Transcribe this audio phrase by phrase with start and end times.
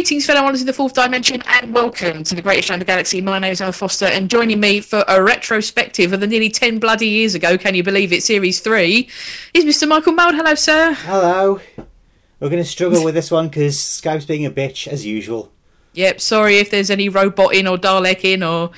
[0.00, 3.20] Greetings, fellow ones in the fourth dimension, and welcome to the greatest in the galaxy.
[3.20, 6.78] My name is Emma Foster, and joining me for a retrospective of the nearly 10
[6.78, 9.06] bloody years ago, can you believe it, Series 3,
[9.52, 9.86] is Mr.
[9.86, 10.34] Michael Mould.
[10.34, 10.94] Hello, sir.
[10.94, 11.60] Hello.
[11.76, 15.52] We're going to struggle with this one because Skype's being a bitch as usual.
[15.92, 18.70] Yep, sorry if there's any robot in or Dalek in or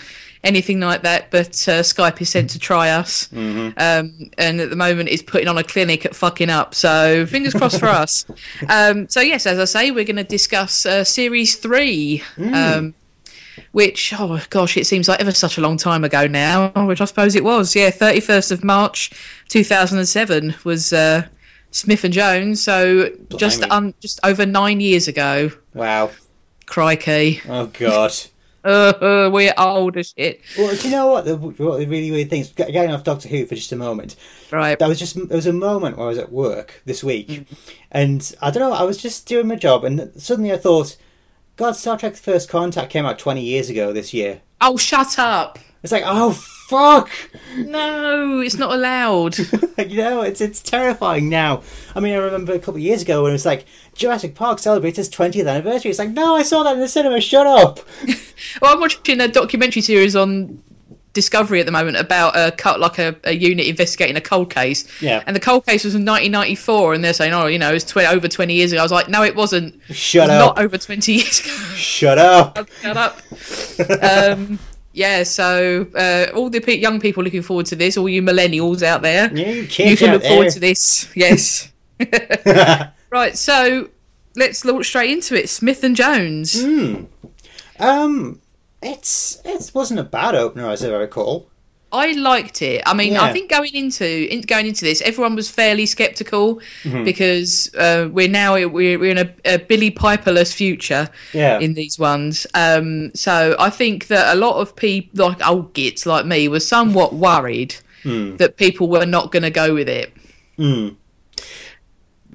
[0.45, 3.28] anything like that, but uh, Skype is sent to try us.
[3.28, 3.78] Mm-hmm.
[3.78, 6.74] Um, and at the moment it's putting on a clinic at fucking up.
[6.74, 8.27] So fingers crossed for us.
[8.69, 12.23] Um, so, yes, as I say, we're going to discuss uh, Series 3.
[12.38, 12.95] Um,
[13.73, 17.05] which, oh gosh, it seems like ever such a long time ago now, which I
[17.05, 17.74] suppose it was.
[17.74, 19.11] Yeah, 31st of March
[19.48, 21.27] 2007 was uh,
[21.70, 22.62] Smith and Jones.
[22.62, 23.70] So just, Blimey.
[23.72, 25.50] un- just over nine years ago.
[25.75, 26.11] Wow.
[26.66, 27.41] Crikey.
[27.48, 28.14] Oh, God.
[28.64, 30.41] Uh, we're old as shit.
[30.56, 32.48] well, do you know what the, what the really weird thing is?
[32.52, 34.16] Getting off Doctor Who for just a moment.
[34.50, 34.78] Right.
[34.78, 37.46] That was just, there was a moment where I was at work this week.
[37.91, 40.96] And I don't know, I was just doing my job and suddenly I thought,
[41.56, 44.41] God, Star Trek First Contact came out 20 years ago this year.
[44.60, 45.58] Oh, shut up.
[45.83, 47.11] It's like, oh, fuck!
[47.56, 49.38] No, it's not allowed.
[49.78, 51.62] you know, it's it's terrifying now.
[51.94, 54.58] I mean, I remember a couple of years ago when it was like Jurassic Park
[54.58, 55.91] celebrates its 20th anniversary.
[55.91, 57.20] It's like, no, I saw that in the cinema.
[57.20, 57.80] Shut up.
[58.62, 60.62] well, I'm watching a documentary series on
[61.14, 64.88] Discovery at the moment about a cut like a, a unit investigating a cold case.
[65.03, 65.22] Yeah.
[65.27, 67.98] And the cold case was in 1994, and they're saying, oh, you know, it's tw-
[67.98, 68.80] over 20 years ago.
[68.80, 69.78] I was like, no, it wasn't.
[69.91, 70.56] Shut It's up.
[70.56, 71.50] Not over 20 years ago.
[71.75, 72.66] Shut up.
[72.80, 73.19] Shut up.
[74.03, 74.58] um,
[74.92, 78.82] yeah, so uh, all the pe- young people looking forward to this, all you millennials
[78.82, 81.10] out there, you you can look forward to this.
[81.14, 81.70] Yes.
[83.10, 83.88] right, so
[84.36, 85.48] let's launch straight into it.
[85.48, 86.62] Smith and Jones.
[87.78, 88.41] Um,
[88.82, 91.48] it's it wasn't a bad opener as I recall.
[91.92, 92.82] I liked it.
[92.86, 97.04] I mean, I think going into in, going into this, everyone was fairly skeptical Mm-hmm.
[97.04, 101.58] because uh, we're now we're, we're in a, a Billie Piperless future Yeah.
[101.58, 102.47] in these ones.
[102.54, 106.60] Um, so I think that a lot of people, like old gits like me, were
[106.60, 108.36] somewhat worried Hmm.
[108.38, 110.12] that people were not going to go with it.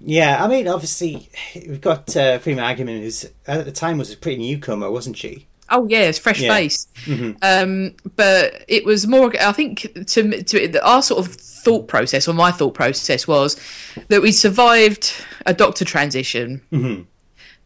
[0.04, 4.18] Yeah, I mean, obviously we've got uh, Freema Agyeman, who's at the time was a
[4.18, 5.47] pretty newcomer, wasn't she?
[5.70, 6.56] Oh yes, fresh Yeah.
[6.56, 6.88] face.
[7.06, 7.32] Mm-hmm.
[7.42, 9.34] Um, but it was more.
[9.42, 13.60] I think to to our sort of thought process, or my thought process was
[14.08, 15.14] that we survived
[15.46, 16.62] a Doctor transition.
[16.72, 17.04] Mm-hmm.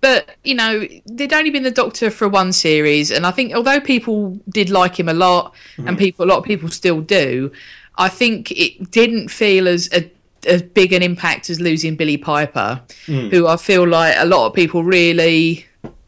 [0.01, 3.79] But you know, there'd only been the Doctor for one series, and I think although
[3.79, 5.87] people did like him a lot, mm-hmm.
[5.87, 7.51] and people a lot of people still do,
[7.97, 10.11] I think it didn't feel as a
[10.47, 13.29] as big an impact as losing Billie Piper, mm.
[13.29, 15.65] who I feel like a lot of people really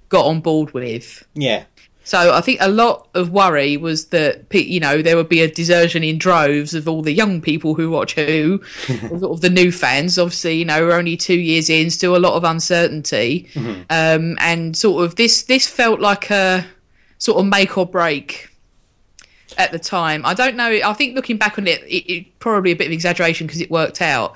[0.09, 1.25] got on board with.
[1.33, 1.65] Yeah.
[2.05, 5.49] So I think a lot of worry was that you know there would be a
[5.49, 9.71] desertion in droves of all the young people who watch Who, sort of the new
[9.71, 10.19] fans.
[10.19, 13.47] Obviously, you know we're only two years in, still a lot of uncertainty,
[13.89, 16.65] um, and sort of this this felt like a
[17.19, 18.49] sort of make or break
[19.57, 20.25] at the time.
[20.25, 20.67] I don't know.
[20.67, 23.71] I think looking back on it, it, it probably a bit of exaggeration because it
[23.71, 24.35] worked out,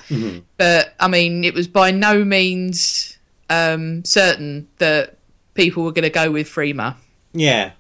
[0.57, 3.17] but I mean it was by no means
[3.49, 5.17] um, certain that
[5.53, 6.95] people were going to go with Freema.
[7.37, 7.71] Yeah.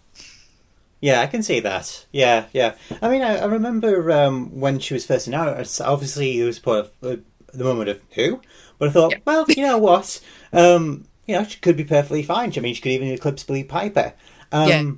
[0.99, 2.05] Yeah, I can see that.
[2.11, 2.73] Yeah, yeah.
[3.01, 5.79] I mean, I, I remember um, when she was first announced.
[5.79, 7.15] Obviously, it was part of uh,
[7.53, 8.41] the moment of who,
[8.79, 9.17] but I thought, Yeah.
[9.25, 10.19] well, you know what?
[10.51, 12.51] Um, you know, she could be perfectly fine.
[12.57, 14.13] I mean, she could even eclipse Billie Piper.
[14.51, 14.91] Um, Yeah.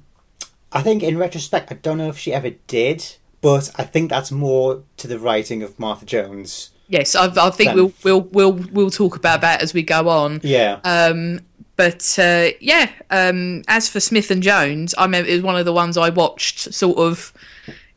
[0.71, 4.31] I think, in retrospect, I don't know if she ever did, but I think that's
[4.31, 6.69] more to the writing of Martha Jones.
[6.87, 10.07] Yes, I, I think Then- we'll we'll we'll we'll talk about that as we go
[10.09, 10.39] on.
[10.43, 10.79] Yeah.
[10.83, 11.41] Um,
[11.79, 15.63] but uh, yeah, um, as for Smith and Jones, I remember it was one of
[15.63, 17.31] the ones I watched sort of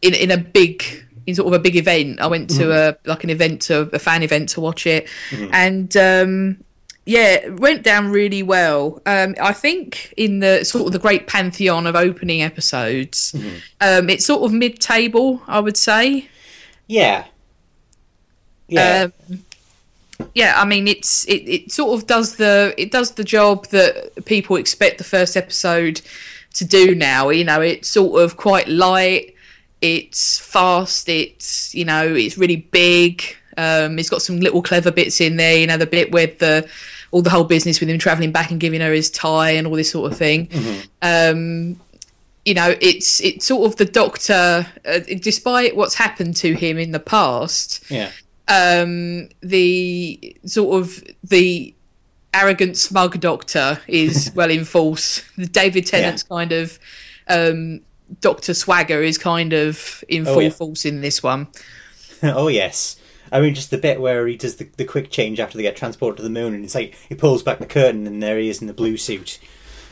[0.00, 0.84] in in a big
[1.26, 2.20] in sort of a big event.
[2.20, 5.08] I went to a like an event to a fan event to watch it,
[5.52, 6.62] and um,
[7.06, 9.02] yeah, it went down really well.
[9.04, 13.34] Um, I think in the sort of the great pantheon of opening episodes,
[13.80, 16.28] um, it's sort of mid table, I would say.
[16.86, 17.24] yeah.
[18.68, 19.08] Yeah.
[19.28, 19.44] Um,
[20.34, 24.24] yeah, I mean it's it, it sort of does the it does the job that
[24.24, 26.00] people expect the first episode
[26.54, 27.30] to do now.
[27.30, 29.34] You know, it's sort of quite light,
[29.80, 33.22] it's fast, it's you know, it's really big.
[33.58, 35.58] Um, it's got some little clever bits in there.
[35.58, 36.68] You know, the bit with the
[37.10, 39.74] all the whole business with him traveling back and giving her his tie and all
[39.74, 40.48] this sort of thing.
[41.02, 41.78] Um,
[42.44, 46.90] you know, it's it's sort of the doctor, uh, despite what's happened to him in
[46.90, 48.10] the past yeah.
[48.48, 51.74] Um, the sort of the
[52.34, 55.22] arrogant smug doctor is well in force.
[55.36, 56.78] The David Tennant's kind of
[57.28, 57.80] um,
[58.20, 60.50] Doctor Swagger is kind of in Oh, full yeah.
[60.50, 61.48] force in this one.
[62.22, 62.96] oh yes.
[63.30, 65.74] I mean, just the bit where he does the, the quick change after they get
[65.74, 68.50] transported to the moon, and it's like he pulls back the curtain, and there he
[68.50, 69.38] is in the blue suit.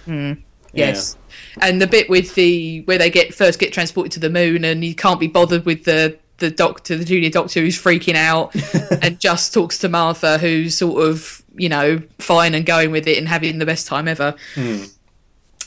[0.06, 0.43] Mm.
[0.75, 1.17] Yes,
[1.61, 4.85] and the bit with the where they get first get transported to the moon, and
[4.85, 8.54] you can't be bothered with the the doctor, the junior doctor, who's freaking out,
[9.02, 13.16] and just talks to Martha, who's sort of you know fine and going with it
[13.19, 14.34] and having the best time ever.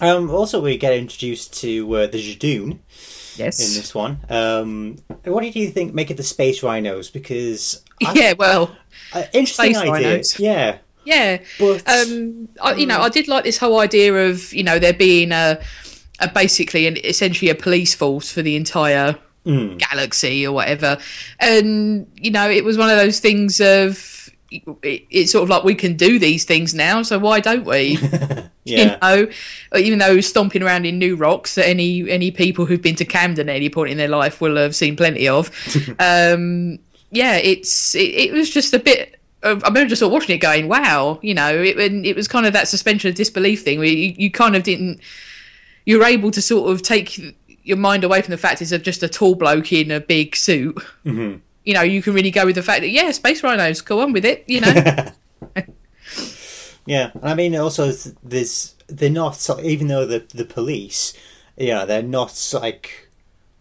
[0.02, 2.80] Um, also, we get introduced to uh, the Judoon
[3.36, 3.60] Yes.
[3.60, 4.20] in this one.
[4.30, 5.94] Um, what did you think?
[5.94, 8.34] Make it the space rhinos because I, yeah.
[8.38, 8.76] Well.
[9.14, 9.92] uh, interesting idea.
[9.92, 10.40] rhinos.
[10.40, 11.38] Yeah, Yeah.
[11.60, 14.94] but um, I, you know, I did like this whole idea of you know there
[14.94, 15.60] being a,
[16.20, 20.98] a basically an essentially a police force for the entire galaxy or whatever,
[21.40, 24.14] and you know it was one of those things of
[24.84, 27.98] it, it's sort of like we can do these things now, so why don't we?
[28.64, 29.30] yeah, You know,
[29.78, 33.50] even though stomping around in New Rocks that any any people who've been to Camden
[33.50, 35.50] at any point in their life will have seen plenty of.
[36.00, 36.80] um,
[37.12, 39.20] yeah, it's it, it was just a bit.
[39.42, 42.16] Of, I remember just sort of watching it, going, "Wow!" You know, it and it
[42.16, 45.00] was kind of that suspension of disbelief thing where you, you kind of didn't.
[45.86, 47.20] You were able to sort of take
[47.64, 50.76] your mind away from the fact it's just a tall bloke in a big suit.
[51.06, 51.38] Mm-hmm.
[51.64, 54.12] You know, you can really go with the fact that yeah, space rhinos, go on
[54.14, 54.44] with it.
[54.48, 55.12] You know,
[56.86, 57.12] yeah.
[57.14, 57.92] And I mean, also
[58.24, 61.14] there's they're not even though the the police,
[61.56, 63.10] yeah, they're not like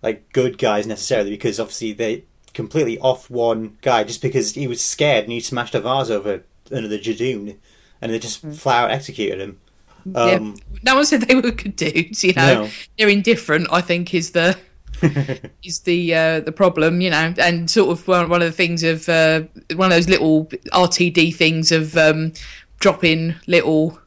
[0.02, 4.80] like good guys necessarily because obviously they completely off one guy just because he was
[4.80, 7.56] scared and he smashed a vase over another Judoon
[8.00, 9.60] and they just flat out executed him.
[10.04, 10.20] Yeah.
[10.22, 12.24] Um, no one said they were good dudes.
[12.24, 12.68] You know, No.
[12.98, 13.68] they're indifferent.
[13.70, 14.56] I think is the
[15.64, 17.00] is the uh, the problem.
[17.00, 19.42] You know, and sort of one, one of the things of uh,
[19.74, 22.32] one of those little RTD things of um,
[22.80, 23.98] dropping little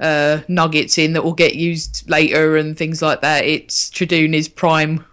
[0.00, 3.44] uh, nuggets in that will get used later and things like that.
[3.44, 5.04] It's Tradoon is prime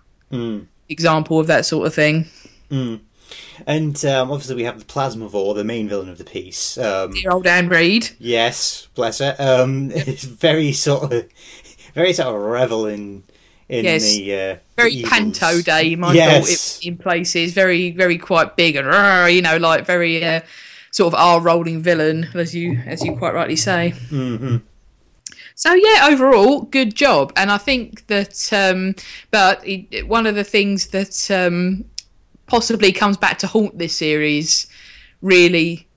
[0.90, 2.26] example of that sort of thing.
[3.68, 6.78] And um, obviously, we have the Plasmavore, the main villain of the piece.
[6.78, 8.10] Um, Dear old Anne Reid.
[8.20, 9.36] yes, bless her.
[9.40, 11.26] Um, it's very sort of,
[11.94, 13.24] very sort of revel in
[13.68, 14.04] in Yes.
[14.04, 16.04] the uh, very the panto dame.
[16.04, 16.48] I Yes.
[16.78, 20.42] thought it, in places very very quite big and you know like very uh,
[20.92, 23.94] sort of R rolling villain as you as you quite rightly say.
[24.12, 24.58] Mm-hmm.
[25.56, 28.52] So yeah, overall good job, and I think that.
[28.54, 28.94] Um,
[29.32, 31.86] but it, one of the things that um,
[32.48, 34.68] possibly comes back to haunt this series
[35.22, 35.88] really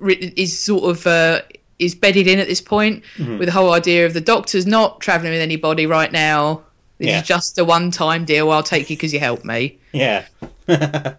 [0.00, 1.42] is sort of uh,
[1.78, 3.38] is bedded in at this point Mm-hmm.
[3.38, 6.62] with the whole idea of the doctor's not traveling with anybody right now.
[6.98, 7.20] This Yeah.
[7.20, 8.50] is just a one-time deal.
[8.52, 9.78] I'll take you because you helped me.
[9.92, 10.24] Yeah,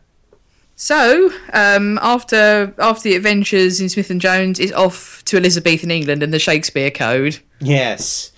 [0.75, 6.23] So um, after after the adventures in Smith and Jones is off to Elizabethan England
[6.23, 7.39] and the Shakespeare Code.
[7.59, 8.31] yes,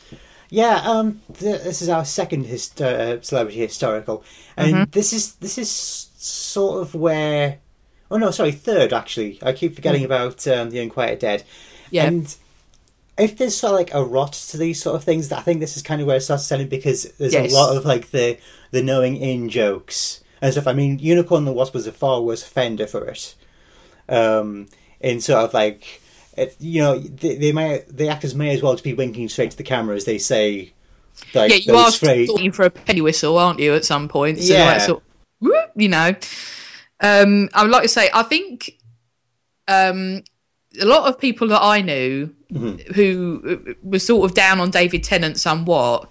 [0.50, 0.81] yeah.
[0.86, 4.24] Um, th- this is our second hist- uh, celebrity historical,
[4.57, 4.92] and Mm-hmm.
[4.92, 7.60] this is this is sort of where.
[8.12, 9.39] Oh no, sorry, third actually.
[9.42, 11.42] I keep forgetting about um, the Unquiet Dead.
[11.42, 11.45] Mm.
[11.92, 12.06] Yeah.
[12.06, 12.36] And
[13.18, 15.75] if there's sort of like a rot to these sort of things, I think this
[15.77, 17.51] is kind of where it starts selling because there's Yes.
[17.51, 18.38] a lot of like the
[18.72, 20.68] the knowing in jokes and stuff.
[20.68, 23.36] I mean, Unicorn and the Wasp was a far worse offender for it.
[24.07, 24.68] Um,
[25.00, 26.02] in sort of like,
[26.38, 29.52] it, you know, they, they may the actors may as well just be winking straight
[29.52, 30.73] to the camera as they say,
[31.33, 33.73] like yeah, you are phrase- looking for a penny whistle, aren't you?
[33.73, 34.66] At some point, so Yeah.
[34.66, 35.04] like sort
[35.45, 36.14] whoop, you know.
[37.02, 38.78] Um, I would like to say, I think
[39.68, 40.23] um,
[40.81, 42.94] a lot of people that I knew Mm-hmm.
[42.94, 46.07] who were sort of down on David Tennant somewhat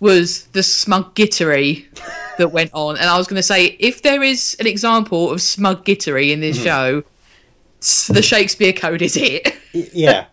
[0.00, 1.86] was the smug gittery
[2.38, 2.96] that went on.
[2.96, 6.40] And I was going to say, if there is an example of smug gittery in
[6.40, 6.64] this Mm-hmm.
[6.64, 9.54] show, the Shakespeare Code is it.
[9.72, 10.26] yeah,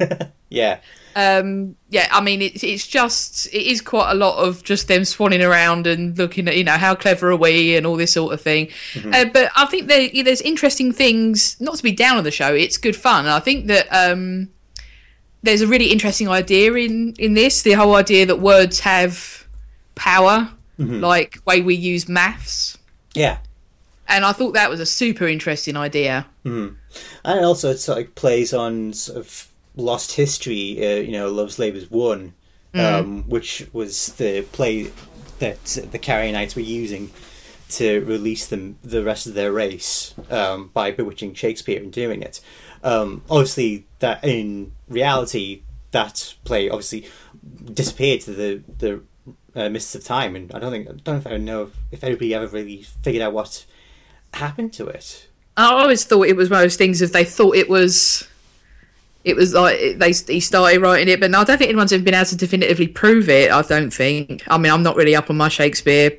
[0.48, 0.80] yeah,
[1.16, 5.02] um yeah i mean it's it's just it is quite a lot of just them
[5.02, 8.32] swanning around and looking at you know how clever are we and all this sort
[8.32, 8.68] of thing.
[9.12, 12.52] Uh, but i think there, there's interesting things not to be down on the show
[12.54, 13.26] it's good fun.
[13.26, 14.48] And i think that um
[15.42, 19.46] there's a really interesting idea in in this the whole idea that words have
[19.94, 22.76] power like way we use maths.
[23.14, 23.38] Yeah.
[24.08, 26.26] and i thought that was a super interesting idea.
[27.24, 30.78] And also, it like plays on sort of lost history.
[30.78, 32.34] Uh, you know, Love's Labour's Won,
[32.74, 34.90] um, which was the play
[35.38, 37.10] that the Carrionites were using
[37.68, 42.40] to release them the rest of their race um, by bewitching Shakespeare and doing it.
[42.82, 47.08] Um, obviously, that in reality, that play obviously
[47.72, 49.02] disappeared to the the
[49.54, 52.04] uh, mists of time, and I don't think I don't know if I know if
[52.04, 53.64] anybody ever really figured out what
[54.34, 55.28] happened to it.
[55.56, 58.28] I always thought it was one of those things if they thought it was
[59.24, 62.02] it was like they he started writing it, but no, I don't think anyone's ever
[62.02, 63.50] been able to definitively prove it.
[63.50, 64.42] I don't think.
[64.48, 66.18] I mean, I'm not really up on my Shakespeare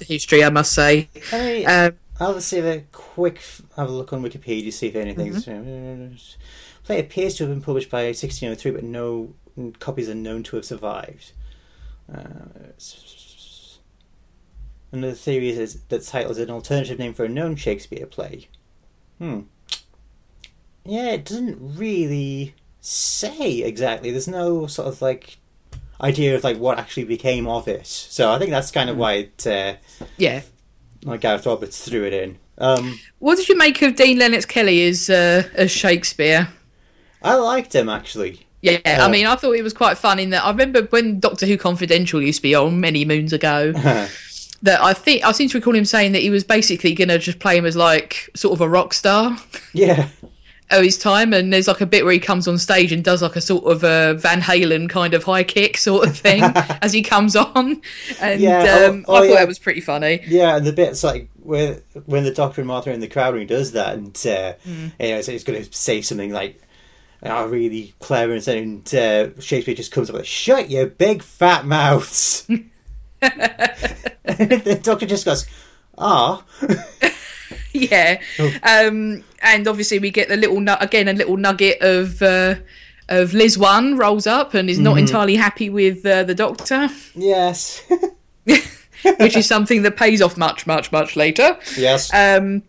[0.00, 1.08] history, I must say.
[1.30, 3.40] Hey, Um, I'll just have a quick
[3.76, 5.44] have a look on Wikipedia to see if anything's.
[5.44, 6.14] Mm-hmm.
[6.84, 9.34] Play appears to have been published by 1603, but no
[9.78, 11.32] copies are known to have survived.
[12.12, 12.72] Uh,
[14.90, 18.48] another theory is that the title is an alternative name for a known Shakespeare play.
[19.18, 19.42] Hmm.
[20.84, 24.10] Yeah, it doesn't really say exactly.
[24.10, 25.38] There's no sort of like
[26.00, 27.86] idea of like what actually became of it.
[27.86, 29.46] So I think that's kind of why it.
[29.46, 29.74] Uh,
[30.16, 30.42] Yeah.
[31.04, 32.38] like Gareth Roberts threw it in.
[32.58, 36.48] Um, What did you make of Dean Lennox Kelly as uh, as Shakespeare?
[37.22, 38.46] I liked him actually.
[38.60, 41.18] Yeah, Uh, I mean, I thought it was quite fun in that I remember when
[41.20, 43.72] Doctor Who Confidential used to be on many moons ago.
[44.62, 47.18] that I think I seem to recall him saying that he was basically going to
[47.18, 49.36] just play him as like sort of a rock star
[49.72, 50.08] Yeah,
[50.72, 51.32] of his time.
[51.32, 53.64] And there's like a bit where he comes on stage and does like a sort
[53.64, 56.42] of a Van Halen kind of high kick sort of thing
[56.82, 57.80] as he comes on.
[58.20, 59.34] And Yeah, um, oh- I oh, thought yeah.
[59.40, 60.20] that was pretty funny.
[60.26, 63.34] yeah, and the bits like where when the Doctor and Martha are in the crowd
[63.34, 64.92] and he does that, and uh, Mm.
[65.00, 66.60] you know, so he's going to say something like.
[67.24, 71.64] Oh, really clever, and, saying- uh, Shakespeare just comes up with, "Shut your big fat
[71.64, 72.44] mouths."
[73.20, 75.46] the Doctor just goes,
[75.96, 76.44] "Ah,
[77.72, 78.20] yeah.
[78.40, 78.52] Oh.
[78.64, 82.54] Um, and obviously we get the little nu- again a little nugget of uh,
[83.08, 84.98] of Liz One rolls up and is not Mm-hmm.
[85.06, 87.82] entirely happy with uh, the Doctor, yes,
[89.18, 91.58] which is something that pays off much much much later.
[91.76, 92.62] yes." Um,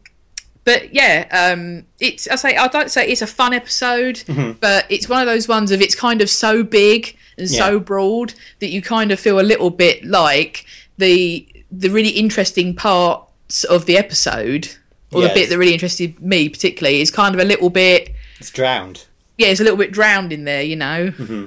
[0.65, 4.53] but yeah, um, it's I say I don't say it's a fun episode, Mm-hmm.
[4.59, 8.33] but it's one of those ones of it's kind of so big and so broad
[8.59, 10.65] that you kind of feel a little bit like
[10.97, 14.69] the the really interesting parts of the episode,
[15.13, 18.49] or the bit that really interested me particularly, is kind of a little bit it's
[18.51, 19.05] drowned.
[19.37, 21.07] yeah, it's a little bit drowned in there, you know.
[21.11, 21.45] Mm-hmm.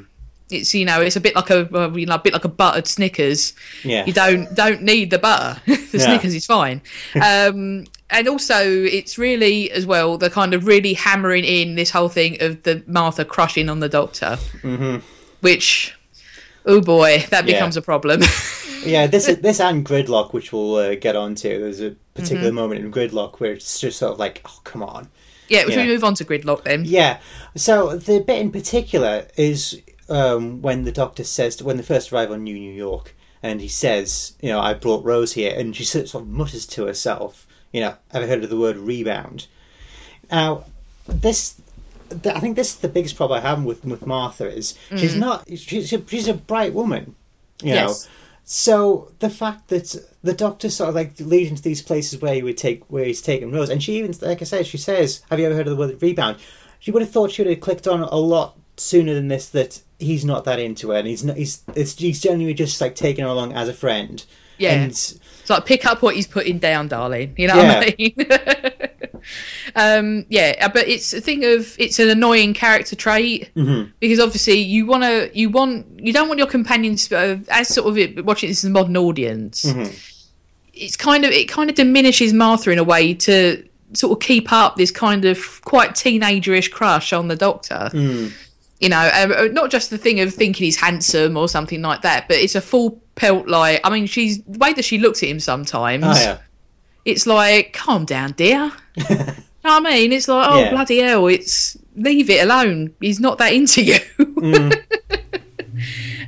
[0.48, 2.86] It's you know, it's a bit like a you know, a bit like a buttered
[2.86, 5.60] Snickers Yeah, you don't don't need the butter.
[5.66, 6.04] the Yeah.
[6.06, 6.82] Snickers is fine.
[7.16, 12.08] Um, and also, it's really as well the kind of really hammering in this whole
[12.08, 14.98] thing of the Martha crushing on the Doctor, Mm-hmm.
[15.40, 15.92] which
[16.64, 17.54] oh boy, that Yeah.
[17.54, 18.20] becomes a problem.
[18.86, 21.48] Yeah, this is this and Gridlock, which we'll uh, get on to.
[21.48, 22.54] There's a particular Mm-hmm.
[22.54, 25.08] moment in Gridlock where it's just sort of like, oh, come on.
[25.48, 25.82] yeah, should Yeah.
[25.82, 26.84] we move on to Gridlock then?
[26.86, 27.18] Yeah.
[27.56, 32.30] So the bit in particular is um, when the Doctor says when they first arrive
[32.30, 35.84] on New New York, and he says, you know, I brought Rose here, and she
[35.84, 39.46] sort of mutters to herself, you know, have you heard of the word rebound?
[40.30, 40.64] Now,
[41.06, 41.60] this.
[42.24, 45.18] I think this is the biggest problem I have with with Martha is she's Mm.
[45.18, 47.16] not she's a, she's a bright woman,
[47.60, 48.08] you Yes.
[48.48, 52.44] So the fact that the doctor sort of like leading to these places where he
[52.44, 55.40] would take where he's taken Rose, and she even like I said, she says, "Have
[55.40, 56.36] you ever heard of the word rebound?"
[56.78, 59.82] She would have thought she would have clicked on a lot sooner than this that
[59.98, 63.24] he's not that into her, and he's not, he's it's he's genuinely just like taking
[63.24, 64.24] her along as a friend.
[64.58, 64.72] Yeah.
[64.72, 67.34] and It's like pick up what he's putting down, darling.
[67.36, 68.14] You know what I mean?
[69.76, 73.92] um, yeah, uh, but it's a thing of it's an annoying character trait Mhm.
[74.00, 77.88] because obviously you want to you want you don't want your companions uh, as sort
[77.88, 79.64] of it, watching this as a modern audience.
[79.64, 79.94] Mhm.
[80.74, 84.52] It's kind of it kind of diminishes Martha in a way to sort of keep
[84.52, 88.32] up this kind of quite teenagerish crush on the Doctor Mm.
[88.80, 92.28] You know, uh, not just the thing of thinking he's handsome or something like that,
[92.28, 93.80] but it's a full pelt like.
[93.84, 96.04] I mean, she's the way that she looks at him sometimes.
[96.04, 96.38] Oh yeah,
[97.04, 98.70] It's like, calm down, dear.
[98.96, 100.12] you know I mean?
[100.12, 100.70] It's like, oh Yeah.
[100.70, 101.26] bloody hell!
[101.28, 102.94] It's leave it alone.
[103.00, 103.98] He's not that into you.
[104.18, 104.82] Mm.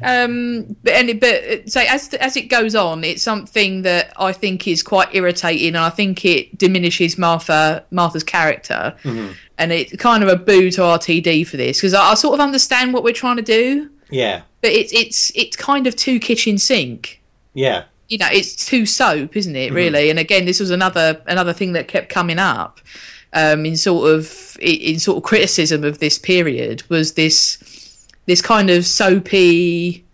[0.03, 4.33] um, but and it, but so as as it goes on, it's something that I
[4.33, 9.33] think is quite irritating, and I think it diminishes Martha Martha's character, Mm-hmm.
[9.59, 12.41] and it's kind of a boo to RTD for this because I, I sort of
[12.41, 16.59] understand what we're trying to do, yeah, but it's it's it's kind of too kitchen
[16.59, 17.23] sink.
[17.55, 20.11] Yeah, you know it's too soap isn't it really?
[20.11, 22.81] And again this was another another thing that kept coming up
[23.35, 27.59] um in sort of in sort of criticism of this period was this
[28.29, 30.05] this kind of soapy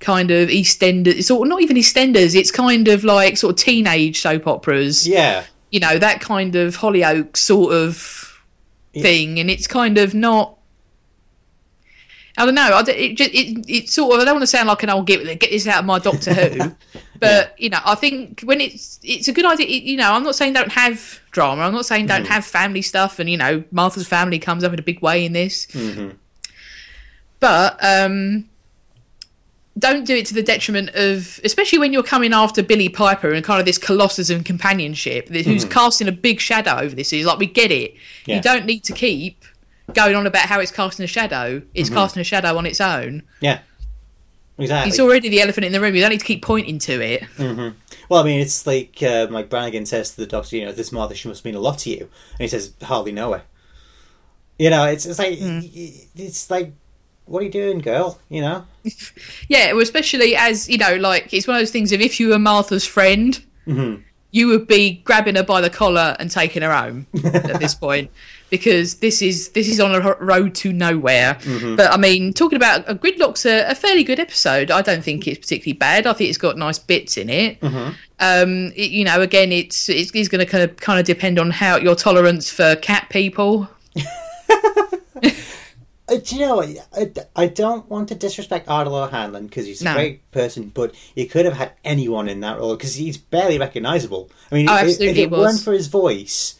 [0.00, 4.20] kind of eastenders sort of not even eastenders it's kind of like sort of teenage
[4.20, 5.44] soap operas yeah.
[5.70, 8.42] you know that kind of hollyoaks sort of
[8.92, 9.02] Yeah.
[9.02, 10.56] thing and it's kind of not
[12.38, 12.78] I don't know.
[12.86, 14.20] It, just, it, it sort of.
[14.20, 16.32] I don't want to sound like an old get get this out of my Doctor
[16.32, 16.74] Who,
[17.18, 19.66] but you know, I think when it's it's a good idea.
[19.66, 21.62] it- You know, I'm not saying don't have drama.
[21.62, 23.18] I'm not saying don't have family stuff.
[23.18, 25.66] And you know, Martha's family comes up in a big way in this.
[25.66, 26.14] Mhm.
[27.40, 28.46] But um,
[29.78, 33.44] don't do it to the detriment of, especially when you're coming after Billie Piper and
[33.44, 37.10] kind of this colossus of companionship, th- who's casting a big shadow over this.
[37.10, 37.94] He's like, we get it.
[38.26, 38.36] Yeah.
[38.36, 39.44] You don't need to keep
[39.94, 41.62] going on about how it's casting a shadow.
[41.74, 43.22] It's casting a shadow on its own.
[43.40, 43.60] Yeah,
[44.58, 44.90] exactly.
[44.90, 45.94] It's already the elephant in the room.
[45.94, 47.24] You don't need to keep pointing to it.
[48.08, 50.92] Well, I mean, it's like uh, Mike Brannigan says to the doctor, you know, this
[50.92, 52.00] Martha, she must mean a lot to you.
[52.00, 53.42] And he says, hardly know her.
[54.58, 55.60] You know, it's, it's like, Hmm.
[55.62, 56.72] it's like,
[57.26, 58.18] what are you doing, girl?
[58.28, 58.64] You know?
[59.48, 61.92] Yeah, well, especially as you know, like it's one of those things.
[61.92, 63.40] Of if you were Martha's friend,
[64.32, 68.10] you would be grabbing her by the collar and taking her home at this point,
[68.48, 71.36] because this is this is on a road to nowhere.
[71.76, 74.70] But I mean, talking about uh, Gridlock's a, a fairly good episode.
[74.70, 76.06] I don't think it's particularly bad.
[76.06, 77.58] I think it's got nice bits in it.
[77.62, 81.38] Um, it- you know, again, it's it's, it's going to kind of kind of depend
[81.38, 83.68] on how your tolerance for cat people.
[86.10, 86.60] Uh, do you know.
[86.62, 89.94] I, I don't want to disrespect Ardal Hanlon because he's a No.
[89.94, 94.30] great person, but you could have had anyone in that role because he's barely recognisable.
[94.50, 95.38] I mean, Oh, if- if it was.
[95.40, 96.56] weren't for his voice,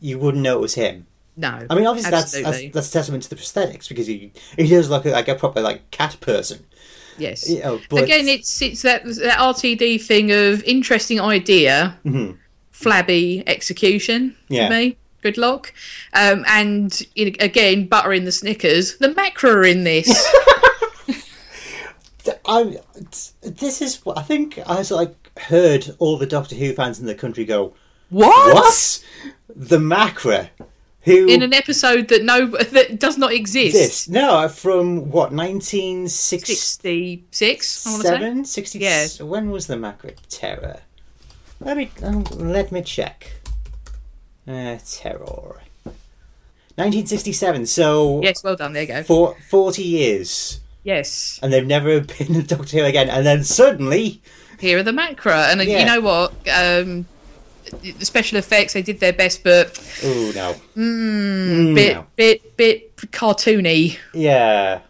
[0.00, 1.06] you wouldn't know it was him.
[1.36, 4.88] No, I mean, obviously that's, that's that's testament to the prosthetics because he he does
[4.88, 6.64] look like a proper like cat person.
[7.18, 7.50] yes.
[7.50, 11.98] You know, but Again, it's it's that, that RTD thing of interesting idea,
[12.70, 14.68] flabby execution Yeah.
[14.68, 14.96] for me.
[15.24, 15.72] Good luck.
[16.12, 18.98] Um, and again, butter in the Snickers.
[18.98, 20.06] The Macra are in this.
[22.46, 22.76] I
[23.42, 27.06] this is what I think I was like heard all the Doctor Who fans in
[27.06, 27.72] the country go
[28.10, 28.54] what?
[28.54, 29.04] what
[29.56, 30.50] the Macra
[31.04, 33.74] who In an episode that no that does not exist.
[33.74, 37.86] this no from what 1966, Sixty six.
[37.86, 38.14] I want to say.
[38.14, 39.26] 67 60 Yeah.
[39.26, 40.80] when was the Macra Terror
[41.60, 43.32] let me um, let me check
[44.48, 45.60] uh, terror
[46.76, 48.72] 1967 so Yes, well done.
[48.72, 49.02] There you go.
[49.04, 54.20] for 40 years Yes, and they've never been a Doctor Who again and then suddenly
[54.60, 55.80] here are the macra, and uh, Yeah.
[55.80, 56.32] you know what?
[56.48, 57.06] Um,
[57.82, 62.06] the special effects they did their best, but oh no Mm, bit no.
[62.16, 63.98] bit bit cartoony.
[64.12, 64.80] Yeah.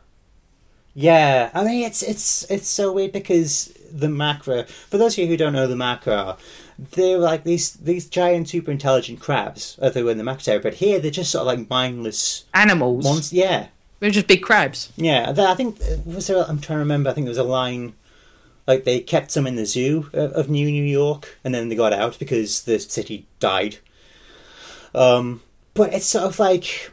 [0.95, 1.51] Yeah.
[1.55, 5.37] I mean it's it's it's so weird because the macra for those of you who
[5.37, 6.37] don't know the macra
[6.79, 10.75] they're like these these giant super intelligent crabs uh, they were in the macra but
[10.75, 13.05] here they're just sort of like mindless Animals.
[13.05, 13.67] monsters yeah
[14.01, 14.93] They're just big crabs.
[14.97, 17.45] yeah I think uh, was there I'm trying to remember I think there was a
[17.45, 17.95] line
[18.67, 21.77] like they kept some in the zoo of, of New New York and then they
[21.77, 23.79] got out because the city died
[24.95, 25.43] um
[25.75, 26.91] but it's sort of like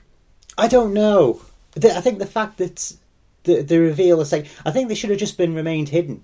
[0.57, 1.41] I don't know.
[1.77, 2.93] I think the fact that
[3.43, 6.23] the the reveal is like I think they should have just been remained hidden.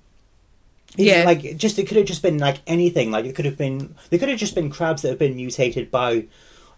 [0.95, 1.23] Yeah.
[1.25, 3.11] like just it could have just been like anything.
[3.11, 5.91] Like it could have been they could have just been crabs that have been mutated
[5.91, 6.25] by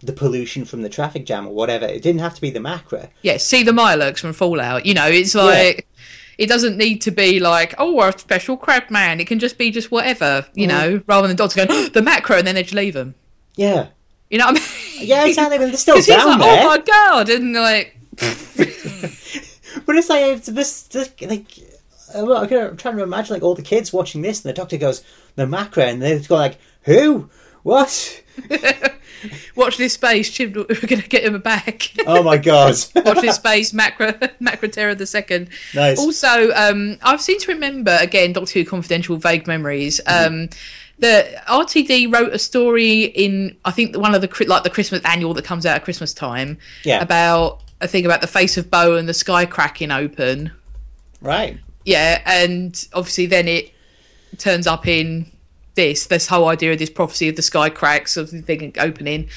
[0.02, 1.86] the pollution from the traffic jam or whatever.
[1.86, 3.10] It didn't have to be the macra.
[3.22, 4.86] Yeah, see the Mirelurks from Fallout.
[4.86, 5.86] You know, it's like
[6.38, 9.20] it doesn't need to be like oh a special crab man.
[9.20, 10.46] It can just be just whatever.
[10.54, 10.70] You mm.
[10.70, 13.14] know, rather than dogs going the macra and then they just leave them.
[13.56, 13.88] Yeah,
[14.30, 15.08] You know what I mean?
[15.08, 15.58] yeah, exactly.
[15.58, 16.62] But they're still down like, oh there.
[16.62, 17.96] oh my god, and like
[19.86, 21.46] But it's like it's this, this like.
[22.14, 24.76] Well, I'm I'm trying to imagine like all the kids watching this, and the doctor
[24.76, 25.02] goes
[25.36, 27.28] the macra, and they go like, "Who?
[27.62, 28.22] What?
[29.54, 30.30] watch this space.
[30.30, 31.90] Chib, we're gonna get him back.
[32.06, 33.72] Oh my god!" watch this space.
[33.72, 35.48] Macra Macra Terror the second.
[35.74, 35.98] nice.
[35.98, 40.00] Also, um, I've seem to remember again Doctor Who confidential vague memories.
[40.06, 40.48] Um,
[40.98, 45.34] the RTD wrote a story in I think one of the like the Christmas annual
[45.34, 47.00] that comes out at Christmas time Yeah.
[47.02, 50.52] about a thing about the face of Boe and the sky cracking open.
[51.22, 51.58] right.
[51.90, 53.72] Yeah, and obviously then it
[54.38, 55.30] turns up in
[55.74, 59.28] this this whole idea of this prophecy of the sky cracks of the thing opening,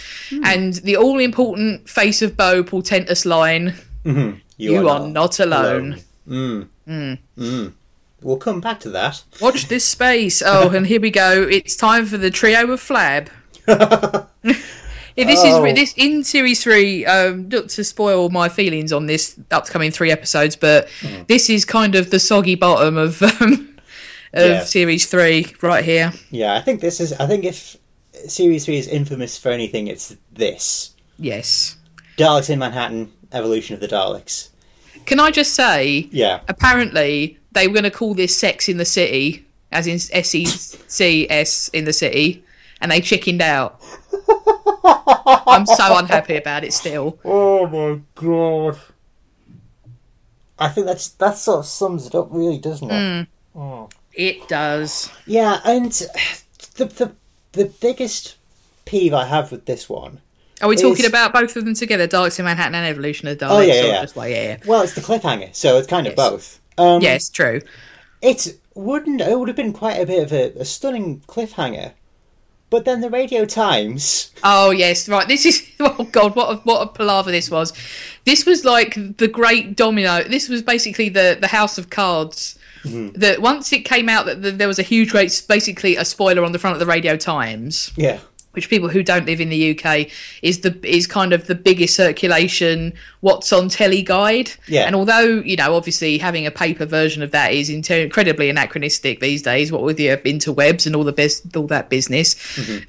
[0.43, 3.73] and the all important face of Boe portentous line.
[4.57, 6.01] You, are, not, alone.
[6.27, 6.67] Mm.
[6.87, 7.17] Mm.
[7.37, 7.73] Mm.
[8.21, 9.23] We'll come back to that.
[9.41, 10.43] Watch this space.
[10.45, 11.41] Oh, and here we go.
[11.49, 13.29] It's time for the trio of Flab.
[15.15, 15.63] Yeah, this Oh.
[15.65, 17.06] is this in series three.
[17.06, 21.23] Um, not to spoil my feelings on this upcoming three episodes, but Hmm.
[21.28, 23.76] this is kind of the soggy bottom of um,
[24.34, 24.63] of Yeah.
[24.63, 26.13] series three right here.
[26.32, 27.13] Yeah, I think this is.
[27.13, 27.78] I think if
[28.28, 31.76] Series Three is infamous for anything, it's this: Yes.
[32.17, 34.49] Daleks in Manhattan, Evolution of the Daleks.
[35.06, 36.08] Can I just say?
[36.12, 36.39] Yeah.
[36.47, 40.45] Apparently, they were going to call this "Sex in the City," as in S E
[40.45, 42.43] C S in the city,
[42.82, 43.80] and they chickened out.
[45.07, 47.19] I'm so unhappy about it still.
[47.25, 48.79] Oh my god!
[50.59, 53.27] I think that's that sort of sums it up, really, doesn't it?
[54.13, 55.11] It does.
[55.25, 55.91] Yeah, and
[56.75, 57.11] the the
[57.53, 58.35] the biggest
[58.85, 60.21] peeve I have with this one.
[60.61, 62.07] Are we talking about both of them together?
[62.07, 63.49] Daleks in Manhattan and Evolution of Daleks?
[63.49, 64.01] Oh, yeah, yeah, yeah.
[64.01, 64.57] Just like, yeah, yeah.
[64.65, 66.29] Well, it's the cliffhanger, so it's kind of Yes.
[66.29, 66.59] both.
[66.77, 67.61] Um, Yes, true.
[68.21, 69.19] It wouldn't.
[69.19, 71.91] It would have been quite a bit of a, a stunning cliffhanger,
[72.73, 74.31] but then the Radio Times.
[74.43, 75.27] Oh yes, right.
[75.27, 77.71] This is oh god, what a, what a palaver this was.
[78.25, 80.23] This was like the great domino.
[80.23, 82.57] This was basically the the House of Cards.
[82.83, 83.19] Mm-hmm.
[83.19, 86.59] That once it came out that there was a huge, basically a spoiler on the
[86.59, 87.93] front of the Radio Times.
[87.95, 88.19] Yeah.
[88.53, 90.09] Which people who don't live in the UK
[90.41, 94.51] is the is kind of the biggest circulation what's on telly guide.
[94.67, 94.85] Yeah.
[94.85, 99.19] And although you know, obviously having a paper version of that is inter- incredibly anachronistic
[99.19, 99.71] these days.
[99.71, 102.35] What with your interwebs and all the best all that business,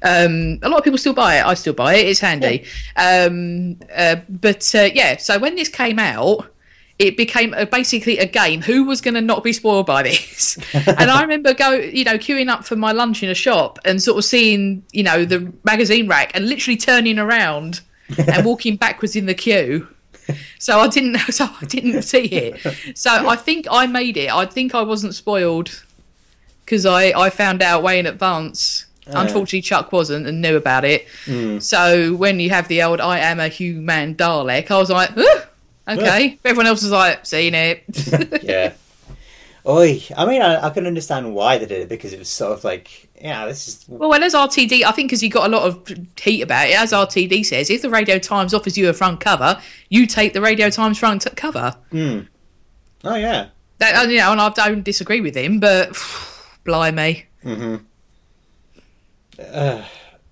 [0.03, 1.45] um, a lot of people still buy it.
[1.45, 2.07] I still buy it.
[2.07, 2.65] It's handy.
[2.95, 6.54] Um, uh, but uh, yeah, so when this came out
[6.97, 8.61] it became a, basically a game.
[8.61, 10.57] Who was going to not be spoiled by this?
[10.73, 14.01] and I remember go, you know, queuing up for my lunch in a shop and
[14.01, 17.81] sort of seeing, you know, the magazine rack and literally turning around
[18.17, 19.87] and walking backwards in the queue.
[20.57, 22.97] So I didn't, so I didn't see it.
[22.97, 24.31] So I think I made it.
[24.31, 25.83] I think I wasn't spoiled
[26.63, 28.85] because I I found out way in advance.
[29.07, 31.05] Unfortunately, Chuck wasn't and knew about it.
[31.25, 31.59] Hmm.
[31.59, 35.41] So when you have the old "I am a human Dalek," I was like, "Huh?
[35.87, 36.39] Okay.
[36.43, 37.83] Everyone else was like, "Seen it."
[38.43, 38.73] yeah.
[39.67, 42.53] Oi, I mean, I, I can understand why they did it because it was sort
[42.53, 45.51] of like, yeah, this is Well, well, as RTD, I think because he got a
[45.51, 46.79] lot of heat about it.
[46.79, 50.41] As RTD says, if the Radio Times offers you a front cover, you take the
[50.41, 51.75] Radio Times front t- cover.
[51.89, 52.19] Hmm.
[53.05, 53.47] oh yeah,
[53.79, 55.93] That, and, you know, and I don't disagree with him, but
[56.63, 57.25] blimey.
[57.43, 57.77] Mm-hmm.
[59.39, 59.83] Uh,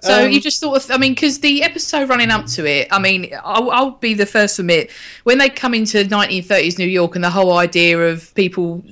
[0.04, 2.88] So Um, you just sort of, I mean, because the episode running up to it,
[2.92, 4.92] I mean, I'll, I'll be the first to admit,
[5.24, 8.84] when they come into 1930s New York and the whole idea of people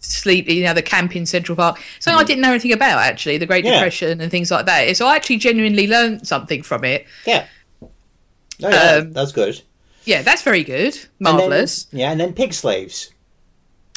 [0.00, 3.38] sleep, you know, the camp in Central Park, something I didn't know anything about actually,
[3.38, 3.64] the Great.
[3.64, 3.74] Yeah.
[3.74, 4.94] Depression and things like that.
[4.96, 7.06] So I actually genuinely learned something from it.
[7.24, 7.46] yeah.
[7.80, 9.60] Oh yeah, Um, that's good.
[10.04, 11.86] Yeah, that's very good, marvelous.
[11.92, 13.10] yeah, and then pig slaves.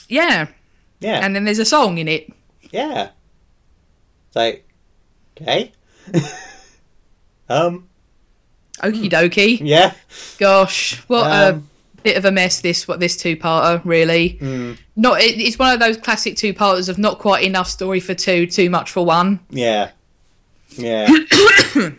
[0.08, 0.48] Yeah,
[1.02, 2.32] Yeah, and then there's a song in it.
[2.72, 3.10] yeah.
[4.28, 4.66] It's like,
[5.42, 5.72] okay.
[7.50, 7.88] um,
[8.84, 9.60] Okie dokie.
[9.62, 9.94] yeah.
[10.38, 14.38] Gosh, what Um, a bit of a mess this what this two parter really.
[14.96, 18.14] Not it, it's one of those classic two parters of not quite enough story for
[18.14, 19.40] two, too much for one.
[19.50, 19.92] Yeah.
[20.70, 21.10] Yeah.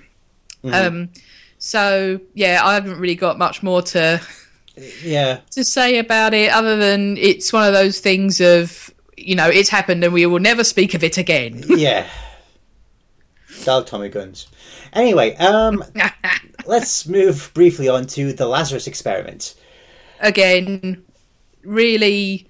[0.64, 1.10] Um,
[1.58, 4.20] so yeah, I haven't really got much more to
[5.04, 5.40] yeah.
[5.52, 9.68] to say about it other than it's one of those things of you know it's
[9.68, 11.64] happened and we will never speak of it again.
[11.68, 12.08] Yeah.
[13.64, 14.46] Dog Tommy guns.
[14.92, 15.82] Anyway, um,
[16.66, 19.54] let's move briefly on to the Lazarus experiment.
[20.20, 21.04] again,
[21.64, 22.46] really,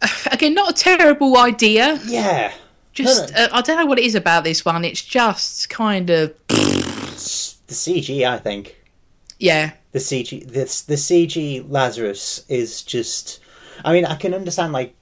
[0.30, 2.00] again, not a terrible idea.
[2.06, 2.52] Yeah.
[2.92, 4.84] Just No, uh, I don't know what it is about this one.
[4.84, 8.76] It's just kind of It's the CG, I think.
[9.38, 9.72] yeah.
[9.92, 13.38] The CG, this the CG Lazarus is just.
[13.84, 14.94] I mean, I can understand like,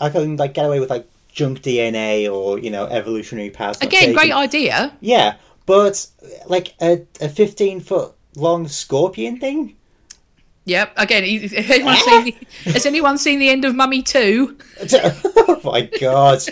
[0.00, 3.82] I can like get away with like junk DNA or you know evolutionary paths.
[3.82, 4.96] Again, great idea.
[5.00, 6.06] Yeah, but
[6.46, 9.76] like a a fifteen foot long scorpion thing.
[10.66, 10.92] Yep.
[10.96, 11.94] Again, anyone
[12.24, 14.56] the, has anyone seen the end of Mummy Two?
[14.94, 16.42] oh my god!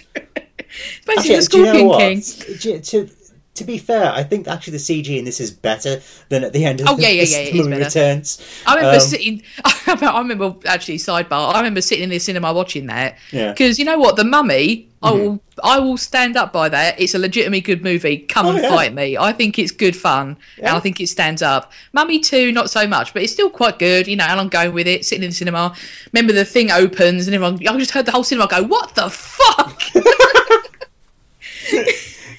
[1.06, 1.98] Basically, the do you know Scorpion what?
[1.98, 2.82] King.
[2.82, 3.08] To,
[3.54, 6.64] to, be fair, I think actually the CG in this is better than at the
[6.64, 8.40] end of Oh, the, yeah, yeah, yeah, is movie returns.
[8.66, 9.42] I remember Um, sitting.
[9.64, 11.54] I remember actually sidebar.
[11.54, 13.18] I remember sitting in the cinema watching that.
[13.30, 13.40] Yeah.
[13.42, 13.50] Mm-hmm.
[13.52, 14.88] Because you know what, the Mummy.
[15.04, 15.42] I will.
[15.64, 17.00] I will stand up by that.
[17.00, 18.18] It's a legitimately good movie.
[18.18, 18.68] Come Oh, and yeah.
[18.70, 19.18] fight me.
[19.18, 21.72] I think it's good fun, and I think it stands up.
[21.92, 24.06] Mummy two, not so much, but it's still quite good.
[24.06, 25.04] You know, and I'm going with it.
[25.04, 25.74] Sitting in the cinema.
[26.12, 27.58] Remember the thing opens, and everyone.
[27.66, 29.82] I just heard the whole cinema go, "What the fuck."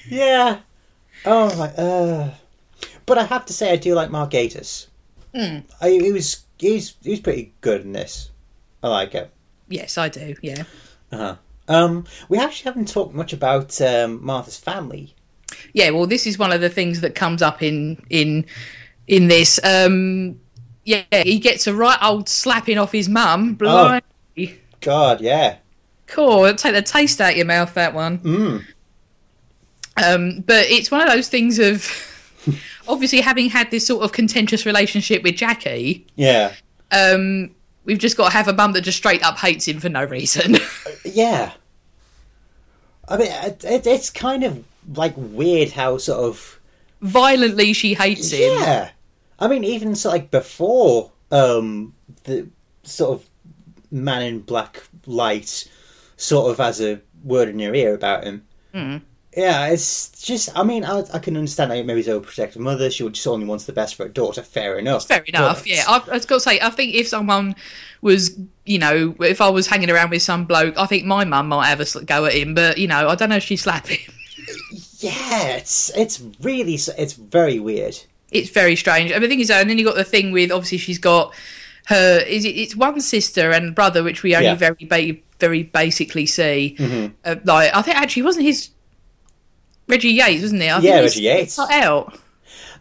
[0.08, 0.60] Yeah.
[1.26, 1.68] Oh my.
[1.74, 2.34] Uh.
[3.06, 4.86] But I have to say, I do like Mark Gatiss.
[5.34, 5.58] Hmm.
[5.80, 8.30] I, he was he's he's pretty good in this.
[8.82, 9.30] I like it.
[9.68, 10.34] yes, I do.
[10.42, 10.64] Yeah.
[11.12, 11.36] Uh-huh.
[11.68, 15.14] Um, we actually haven't talked much about um, Martha's family.
[15.72, 18.44] yeah well this is one of the things that comes up in in
[19.06, 20.38] in this um
[20.84, 24.02] yeah he gets a right old slapping off his mum blimey
[24.80, 25.56] God, yeah.
[26.06, 28.64] cool it'll take the taste out of your mouth that one Mm.
[30.02, 31.86] Um but it's one of those things of
[32.88, 36.52] obviously having had this sort of contentious relationship with jackie Yeah.
[36.92, 37.50] um
[37.84, 40.04] we've just got to have a mum that just straight up hates him for no
[40.04, 40.56] reason
[41.04, 41.52] Yeah.
[43.06, 46.58] I mean, it, it, it's kind of like weird how sort of
[47.02, 48.90] violently she hates him yeah.
[49.38, 52.48] I mean, even so, like before um, the
[52.84, 53.28] sort of
[53.90, 55.68] man in black light
[56.16, 58.44] sort of has a word in your ear about him.
[58.72, 58.96] Hmm.
[59.36, 60.56] Yeah, it's just.
[60.56, 62.90] I mean, I, I can understand that maybe he's a overprotective mother.
[62.90, 64.42] She would just only wants the best for her daughter.
[64.42, 65.06] Fair enough.
[65.08, 65.58] Fair enough.
[65.60, 67.56] But- Yeah, I, I was got to say, I think if someone
[68.00, 71.48] was, you know, if I was hanging around with some bloke, I think my mum
[71.48, 73.88] might have a go at him, but you know, I don't know if she'd slap
[73.88, 73.98] him.
[74.98, 77.98] Yeah, it's it's really it's very weird.
[78.30, 79.10] It's very strange.
[79.10, 81.34] And the thing is, and then you got the thing with obviously she's got
[81.86, 82.18] her.
[82.26, 82.50] Is it?
[82.56, 84.54] It's one sister and brother, which we only Yeah.
[84.54, 86.76] very ba- very basically see.
[87.24, 88.70] Uh, like I think actually wasn't his.
[89.88, 90.66] Reggie Yates, wasn't it?
[90.70, 91.56] I Yeah, think Reggie Yates.
[91.56, 92.18] Cut out.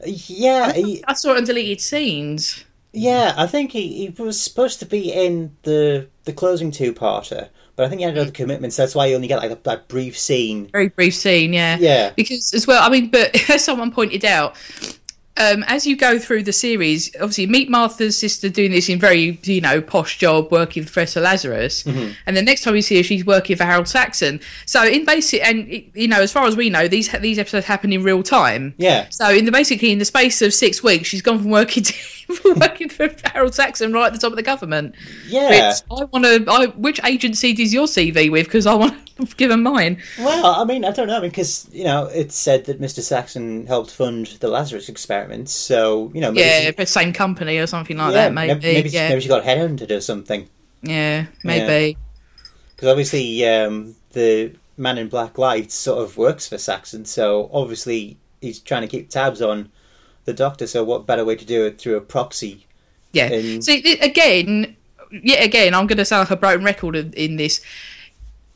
[0.06, 2.66] Yeah, he, I saw it on deleted scenes.
[2.92, 3.34] yeah.
[3.38, 7.86] I think he, he was supposed to be in the the closing two parter, but
[7.86, 8.34] I think he had other Mm.
[8.34, 8.76] commitments.
[8.78, 10.68] That's why you only get like that, that brief scene.
[10.72, 11.78] Very brief scene, yeah.
[11.80, 12.12] Yeah.
[12.16, 14.56] Because as well, I mean, but as someone pointed out,
[15.36, 19.40] um, as you go through the series, obviously meet Martha's sister doing this in very,
[19.44, 22.12] you know, posh job working for Professor Lazarus, Mm-hmm.
[22.28, 24.40] and the next time you see her, she's working for Harold Saxon.
[24.66, 27.92] So in basic, and you know, as far as we know, these these episodes happen
[27.92, 28.76] in real time.
[28.78, 31.84] Yeah, So in the basically in the space of six weeks, she's gone from working
[31.84, 31.94] to
[32.60, 34.94] working for Harold Saxon right at the top of the government.
[35.28, 35.50] yeah.
[35.72, 36.46] Which I want to.
[36.48, 38.46] I, which agency does your CV with?
[38.46, 40.02] Because I want to give them mine.
[40.20, 43.02] Well, I mean, I don't know I mean, because you know it's said that Mr.
[43.02, 47.68] Saxon helped fund the Lazarus experiments, so you know, maybe Yeah, she- same company or
[47.68, 48.34] something like yeah, that.
[48.34, 48.60] Maybe.
[48.74, 49.10] maybe, yeah.
[49.10, 50.48] maybe she got headhunted or something.
[50.82, 51.26] yeah.
[51.44, 51.98] Maybe.
[52.76, 58.18] Because obviously, um, the man in black lights sort of works for Saxon, so obviously
[58.42, 59.72] he's trying to keep tabs on
[60.26, 60.66] the Doctor.
[60.68, 62.66] So what better way to do it through a proxy?
[63.12, 63.28] Yeah.
[63.32, 64.76] And- See, again,
[65.12, 67.62] yet again, I'm going to sound like a broken record in, in this.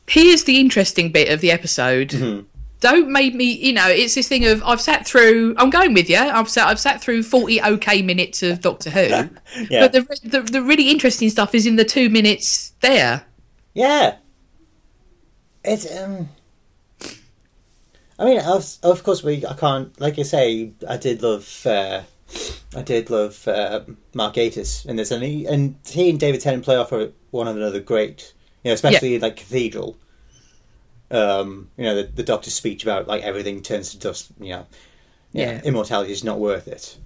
[0.08, 2.08] Here's the interesting bit of the episode.
[2.10, 2.46] Mm-hmm.
[2.80, 5.54] Don't make me, you know, it's this thing of I've sat through.
[5.58, 6.16] I'm going with you.
[6.16, 6.68] I've sat.
[6.68, 9.28] I've sat through 40 okay minutes of Doctor Who.
[9.68, 13.24] Yeah, But the, the the really interesting stuff is in the two minutes there.
[13.74, 14.16] yeah.
[15.64, 16.28] It's um.
[18.18, 21.66] I mean, of of course, we I can't like I say, I did love.
[21.66, 22.02] Uh,
[22.76, 23.80] I did love uh,
[24.14, 26.92] Mark Gatiss in this, and he and he and David Tennant play off
[27.30, 28.34] one another great.
[28.64, 29.96] You know, especially in like Cathedral.
[31.10, 34.30] Um, you know, the, the Doctor's speech about like everything turns to dust.
[34.40, 34.66] You know,
[35.32, 35.60] yeah, Yeah.
[35.64, 36.96] immortality is not worth it.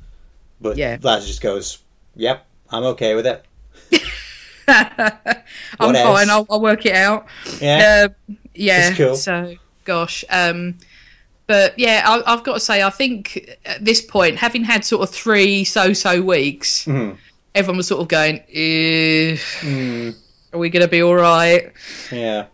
[0.60, 0.98] But Yeah.
[1.00, 1.78] Lazarus just goes,
[2.16, 3.44] "Yep, I'm okay with it."
[4.68, 5.98] I'm else?
[6.18, 6.30] fine.
[6.30, 7.26] I'll, I'll work it out.
[7.60, 8.88] Yeah, Uh, yeah.
[8.88, 9.16] It's cool.
[9.16, 10.24] So, gosh.
[10.30, 10.78] Um,
[11.46, 15.02] but yeah, I, I've got to say, I think at this point, having had sort
[15.08, 17.16] of three so-so weeks, Mhm.
[17.54, 20.16] everyone was sort of going, "Eh, Mm,
[20.52, 21.72] "Are we going to be all right?"
[22.10, 22.46] yeah.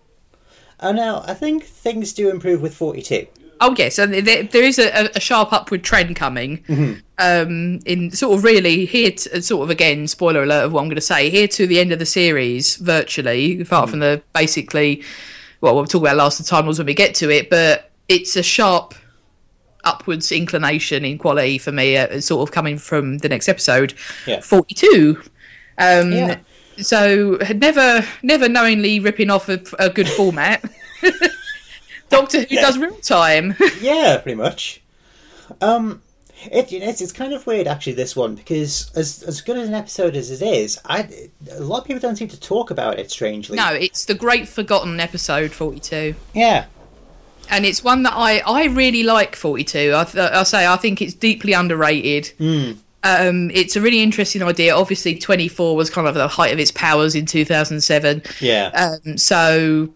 [0.80, 3.26] Oh no, I think things do improve with forty-two.
[3.60, 7.02] Oh yes, and there, there is a, a sharp upward trend coming.
[7.20, 10.86] Um, in sort of really here, to, sort of again, spoiler alert of what I'm
[10.86, 15.02] going to say here to the end of the series, virtually, apart from the basically,
[15.60, 17.90] well, we'll talk about last of the time was when we get to it, but
[18.08, 18.94] it's a sharp
[19.82, 23.94] upwards inclination in quality for me, uh, sort of coming from the next episode,
[24.26, 24.40] Yeah.
[24.40, 25.20] 42.
[25.78, 26.36] Um, Yeah.
[26.80, 30.64] So never, never knowingly ripping off a, a good format.
[32.08, 33.54] Doctor Who does real time.
[33.80, 34.80] Yeah, pretty much.
[35.60, 36.02] Um,
[36.44, 39.74] it, it's it's kind of weird actually this one because as as good as an
[39.74, 41.08] episode as it is, I
[41.50, 43.10] a lot of people don't seem to talk about it.
[43.10, 46.14] Strangely, No, it's the great forgotten episode 42.
[46.34, 46.66] Yeah,
[47.50, 49.92] And it's one that I, I really like 42.
[49.96, 52.32] I, th- I say I think it's deeply underrated.
[53.04, 54.74] Um, it's a really interesting idea.
[54.74, 58.22] Obviously, 24 was kind of the height of its powers in 2007.
[58.40, 59.88] yeah, Um, so,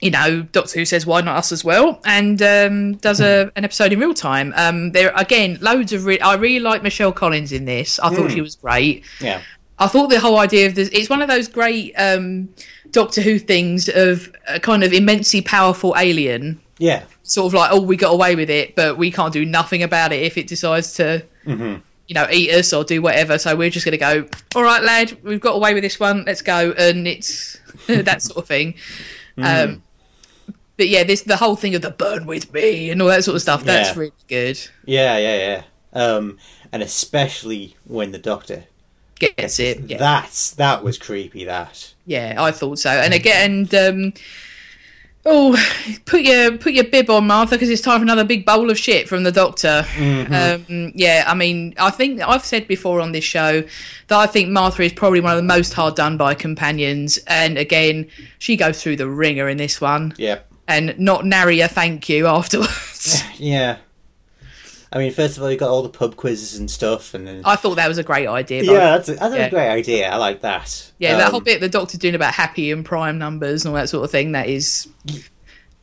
[0.00, 2.00] you know, Doctor Who says, why not us as well?
[2.04, 4.52] And um, does a, an episode in real time.
[4.56, 6.06] Um, there, again, loads of.
[6.06, 7.98] Re- I really like Michelle Collins in this.
[8.00, 9.04] I thought she was great.
[9.20, 9.42] yeah,
[9.78, 12.48] I thought the whole idea of this it's one of those great um,
[12.90, 17.80] Doctor Who things of a kind of immensely powerful alien, yeah, sort of like, oh,
[17.80, 20.94] we got away with it, but we can't do nothing about it if it decides
[20.94, 21.24] to,
[22.08, 23.38] you know, eat us or do whatever.
[23.38, 26.24] So we're just going to go, all right, lad, we've got away with this one,
[26.26, 28.74] let's go, and it's that sort of thing.
[29.38, 29.82] Um,
[30.76, 33.36] but yeah, this the whole thing of the burn with me and all that sort
[33.36, 33.64] of stuff.
[33.64, 33.98] That's Yeah.
[34.00, 34.58] really good.
[34.84, 35.62] yeah, yeah, yeah.
[35.94, 36.38] Um,
[36.72, 38.64] and especially when the Doctor
[39.18, 39.78] Gets it.
[39.88, 39.98] Yeah.
[39.98, 41.44] That's that was creepy.
[41.44, 42.90] That Yeah, I thought so.
[42.90, 44.12] And again, and, um,
[45.24, 45.56] oh,
[46.04, 48.78] put your put your bib on, Martha, because it's time for another big bowl of
[48.78, 49.84] shit from the doctor.
[50.68, 54.50] Um, yeah, I mean, I think I've said before on this show that I think
[54.50, 57.18] Martha is probably one of the most hard done by companions.
[57.26, 58.08] And again,
[58.38, 62.26] she goes through the wringer in this one, yeah, and not nary a thank you
[62.26, 63.22] afterwards.
[63.38, 63.78] yeah.
[64.92, 67.42] I mean, first of all, you got all the pub quizzes and stuff, and then
[67.44, 68.62] I thought that was a great idea.
[68.62, 69.46] yeah, that's a, that's Yeah.
[69.46, 70.10] a great idea.
[70.10, 70.92] I like that.
[70.98, 73.80] Yeah, that Um, whole bit the doctor doing about happy and prime numbers and all
[73.80, 74.88] that sort of thing, that is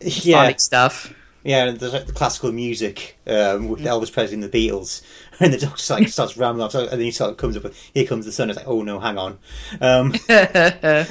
[0.02, 1.14] yeah, funny stuff.
[1.44, 5.02] Yeah, and there's like the classical music um, with Elvis Presley and the Beatles,
[5.40, 7.76] and the doctor like starts rambling off, and then he sort of comes up with
[7.94, 9.40] "Here comes the sun." It's like, oh no, hang on.
[9.82, 10.14] Um,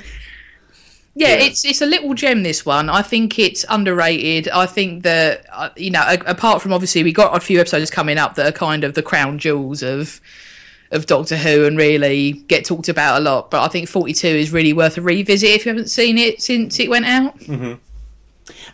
[1.19, 1.45] Yeah, Yeah.
[1.47, 2.43] it's it's a little gem.
[2.45, 4.49] This one, I think it's underrated.
[4.51, 7.91] I think that uh, you know, a- apart from obviously we got a few episodes
[7.91, 10.21] coming up that are kind of the crown jewels of
[10.91, 13.51] of Doctor Who and really get talked about a lot.
[13.51, 16.41] But I think Forty Two is really worth a revisit if you haven't seen it
[16.41, 17.35] since it went out.
[17.49, 17.79] and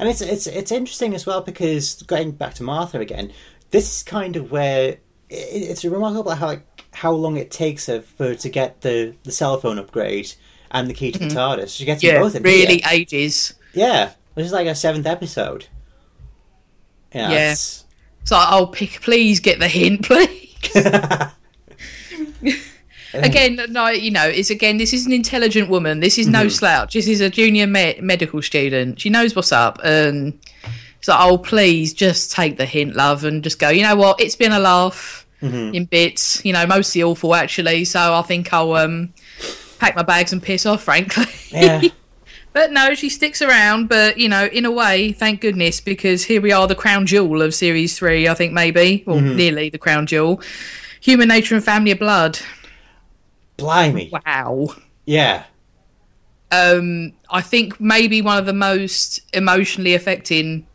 [0.01, 3.33] it's it's it's interesting as well because going back to Martha again,
[3.71, 8.01] this is kind of where it, it's remarkable how like, how long it takes her
[8.03, 10.35] for to get the the cell phone upgrade
[10.71, 11.77] and the key to the TARDIS.
[11.77, 12.17] She gets them Mm-hmm.
[12.17, 13.55] Yeah, both in really ages.
[13.73, 15.67] Yeah, this is like a seventh episode.
[17.15, 17.31] Yeah.
[17.31, 17.37] Yeah.
[17.53, 17.85] it's-
[18.25, 19.01] So I'll pick.
[19.03, 20.41] Please get the hint, please.
[23.15, 24.79] again, no, you know, it's again.
[24.79, 26.01] This is an intelligent woman.
[26.01, 26.95] This is no slouch.
[26.95, 29.01] This is a junior me- medical student.
[29.01, 30.39] She knows what's up, and
[31.01, 33.69] so oh, please just take the hint, love, and just go.
[33.69, 34.21] You know what?
[34.21, 36.43] It's been a laugh in bits.
[36.45, 37.85] You know, mostly awful actually.
[37.85, 39.13] So I think I'll um
[39.79, 40.83] pack my bags and piss off.
[40.85, 41.27] Frankly.
[41.51, 41.83] yeah.
[42.55, 43.89] But no, she sticks around.
[43.89, 47.43] But you know, in a way, thank goodness, because here we are, the crown jewel
[47.43, 48.29] of series three.
[48.29, 50.41] I think maybe, or nearly the crown jewel.
[51.01, 52.39] Human Nature and Family of Blood.
[53.57, 54.09] Blimey.
[54.25, 54.69] Wow.
[55.05, 55.45] Yeah.
[56.53, 60.67] Um, I think maybe one of the most emotionally affecting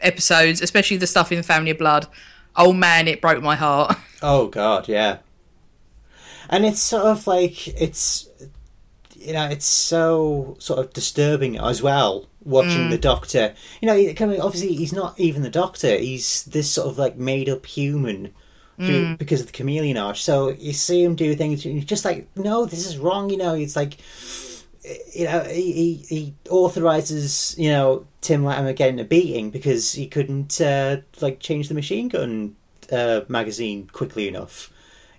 [0.00, 2.06] episodes, especially the stuff in Family of Blood.
[2.54, 3.96] Oh man, it broke my heart.
[4.24, 5.18] Oh god, yeah.
[6.52, 8.28] And it's sort of like it's
[9.16, 13.54] you know, it's so sort of disturbing as well watching the doctor.
[13.80, 15.96] You know, kind of- obviously he's not even the doctor.
[15.96, 18.32] He's this sort of like made up human
[18.78, 20.24] through, because of the chameleon arch.
[20.24, 23.36] So you see him do things and you're just like, no, this is wrong, you
[23.36, 23.98] know, it's like
[25.14, 30.08] you know, he, he, he authorizes, you know, Tim Latimer getting a beating because he
[30.08, 32.56] couldn't, uh, like, change the machine gun
[32.90, 34.71] uh, magazine quickly enough.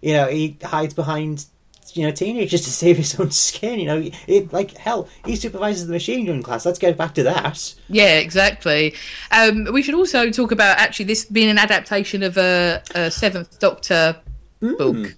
[0.04, 1.46] You know, he hides behind,
[1.94, 3.80] you know, teenagers to save his own skin.
[3.80, 6.66] You know, it, like, hell, he supervises the machine gun class.
[6.66, 7.74] Let's get back to that.
[7.88, 8.96] yeah, exactly.
[9.32, 13.60] Um, we should also talk about actually this being an adaptation of a, a Seventh
[13.60, 14.18] Doctor
[14.60, 15.16] book.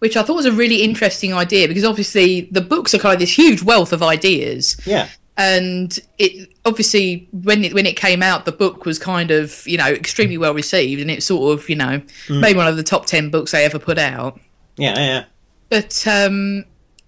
[0.00, 3.20] Which I thought was a really interesting idea because obviously the books are kind of
[3.20, 4.80] this huge wealth of ideas.
[4.86, 5.08] Yeah.
[5.36, 9.78] And it obviously when it when it came out the book was kind of you
[9.78, 13.06] know extremely well received and it sort of you know made one of the top
[13.06, 14.38] 10 books they ever put out.
[14.76, 15.24] Yeah, yeah.
[15.70, 16.64] but um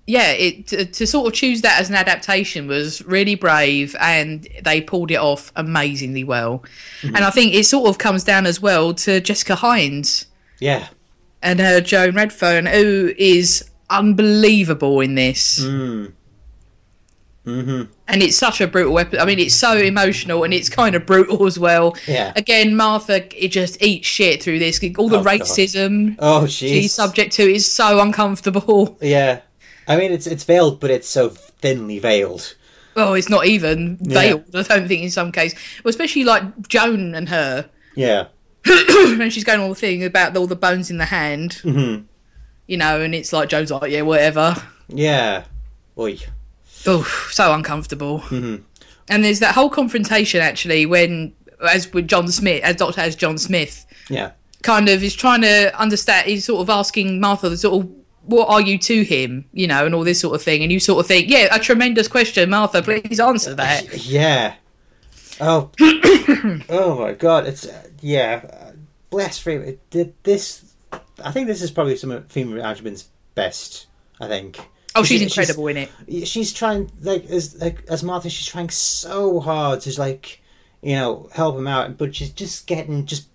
[0.07, 4.49] yeah it to, to sort of choose that as an adaptation was really brave and
[4.65, 6.65] they pulled it off amazingly well.
[7.03, 10.27] And i think it sort of comes down as well to jessica hynes.
[10.59, 10.89] Yeah.
[11.43, 15.61] and her joan redfern who is unbelievable in this.
[15.63, 16.13] Mm.
[17.45, 17.91] Mm-hmm.
[18.07, 19.19] and it's such a brutal weapon.
[19.19, 21.97] I mean, it's so emotional and it's kind of brutal as well.
[22.07, 22.33] Yeah.
[22.37, 24.79] Again, Martha, it just eats shit through this.
[24.97, 25.41] All the Oh, God.
[25.41, 28.97] racism Oh, she's subject to is so uncomfortable.
[29.01, 29.41] Yeah.
[29.89, 32.55] I mean, it's it's veiled, but it's so thinly veiled.
[32.95, 34.15] Oh, it's not even Yeah.
[34.21, 34.45] veiled.
[34.55, 38.27] I don't think in some case, well, especially like Joan and her Yeah.
[38.65, 41.61] and she's going on the thing about all the bones in the hand.
[41.65, 42.05] Mhm.
[42.69, 44.55] You know, and it's like Joan's like, yeah, whatever.
[44.89, 45.43] Yeah.
[45.99, 46.19] Oi.
[46.87, 48.21] Oh, so uncomfortable.
[48.21, 48.63] Mhm.
[49.09, 51.33] And there's that whole confrontation actually when,
[51.69, 54.31] as with John Smith, as Doctor as John Smith, Yeah.
[54.63, 56.27] kind of is trying to understand.
[56.29, 57.91] He's sort of asking Martha, the sort of,
[58.25, 60.63] what are you to him, you know, and all this sort of thing.
[60.63, 62.83] And you sort of think, yeah, a tremendous question, Martha.
[62.83, 63.85] Please answer that.
[64.07, 64.55] Yeah.
[65.41, 65.71] Oh.
[66.69, 67.47] oh my god!
[67.47, 68.43] It's uh, yeah.
[68.45, 68.73] Uh.
[69.91, 70.75] Did this.
[71.25, 73.87] I think this is probably some of Freema Agyeman's best.
[74.21, 74.59] I think.
[74.95, 76.27] Oh, she's She- incredible in it.
[76.29, 78.29] She's trying like as like as Martha.
[78.31, 80.41] She's trying so hard to like,
[80.83, 83.29] you know, help him out, but she's just getting just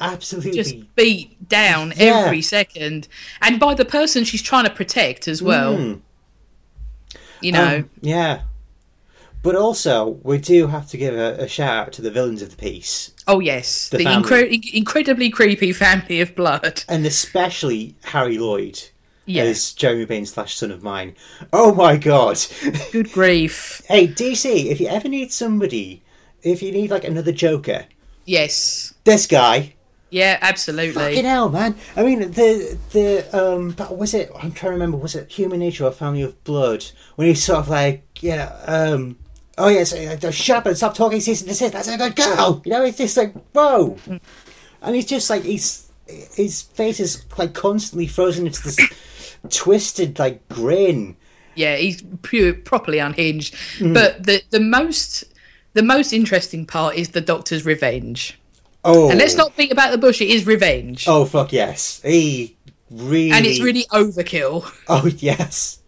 [0.00, 0.52] absolutely.
[0.52, 2.24] Just beat down Yeah.
[2.24, 3.08] every second,
[3.42, 5.76] and by the person she's trying to protect as well.
[5.76, 6.00] Mm.
[7.40, 8.42] You know, Um, yeah.
[9.42, 12.50] But also, we do have to give a, a shout out to the villains of
[12.50, 16.82] the piece, oh yes, the the, incre- incredibly creepy family of blood.
[16.88, 18.88] and especially Harry Lloyd
[19.26, 21.16] Yes, as Jeremy Baines slash son of mine.
[21.52, 22.38] Oh my god!
[22.92, 23.82] good grief.
[23.88, 26.02] hey DC, if you ever need somebody,
[26.42, 27.86] if you need like another Joker,
[28.24, 29.74] Yes, this guy.
[30.10, 30.94] yeah, absolutely.
[30.94, 31.74] Fucking hell, man!
[31.96, 34.30] I mean, the the um, but was it?
[34.34, 34.96] I'm trying to remember.
[34.96, 36.84] Was it Human Nature or Family of Blood?
[37.16, 39.18] When he's sort of like, you know, um,
[39.58, 41.20] oh yes, uh, shut up and stop talking.
[41.20, 41.72] Cease and desist.
[41.72, 42.62] That's a good girl.
[42.64, 43.96] You know, it's just like whoa,
[44.82, 45.90] and he's just like he's
[46.36, 48.78] his face is like constantly frozen into this
[49.50, 51.16] twisted like grin.
[51.54, 53.54] yeah, he's pure, properly unhinged.
[53.78, 53.94] Mm.
[53.94, 55.24] But the the most
[55.74, 58.38] the most interesting part is the Doctor's revenge.
[58.84, 62.56] Oh, And let's not think about the bush; it is revenge, Oh fuck yes, he
[62.90, 63.32] really.
[63.32, 64.64] and it's really overkill.
[64.88, 65.80] Oh yes,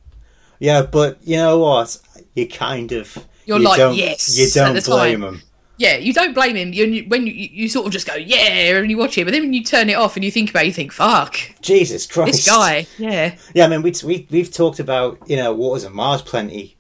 [0.59, 0.83] yeah.
[0.83, 1.97] But you know what?
[2.35, 3.25] You kind of.
[3.47, 5.35] You're you like, don't, yes, You don't blame time.
[5.35, 5.43] him.
[5.79, 6.73] Yeah, you don't blame him.
[6.73, 9.43] You, when you, you sort of just go yeah, and you watch it, but then
[9.43, 12.33] when you turn it off and you think about, it, you think, fuck, Jesus Christ.
[12.33, 12.87] this guy.
[12.99, 16.77] Yeah, Yeah, I mean, we, we, we've talked about, you know, Waters and Mars plenty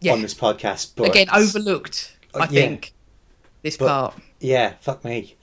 [0.00, 0.12] yeah.
[0.12, 0.92] on this podcast.
[0.96, 2.16] But Again, overlooked.
[2.34, 2.46] I yeah.
[2.46, 2.94] think.
[3.62, 4.14] This But- part.
[4.40, 5.34] Yeah, fuck me.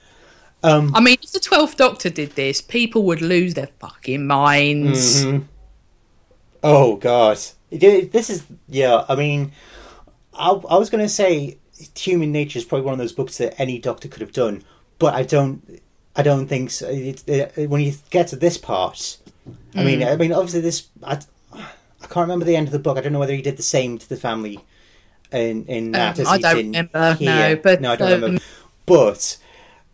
[0.62, 5.24] Um, I mean, if the Twelfth Doctor did this, people would lose their fucking minds.
[5.24, 5.44] mhm.
[6.62, 7.38] Oh god,
[7.70, 9.04] this is yeah.
[9.08, 9.52] I mean,
[10.34, 11.58] I, I was going to say
[11.96, 14.62] Human Nature is probably one of those books that any Doctor could have done,
[14.98, 15.80] but I don't.
[16.18, 16.88] I don't think so.
[16.88, 19.18] It, it, when you get to this part,
[19.74, 20.88] I mean, I mean, obviously this.
[21.02, 21.20] I,
[21.52, 22.96] I can't remember the end of the book.
[22.96, 24.58] I don't know whether he did the same to the family
[25.32, 26.18] in in that.
[26.18, 27.26] Um, I don't remember, here.
[27.30, 28.42] no, but, no, I don't um, remember.
[28.86, 29.36] But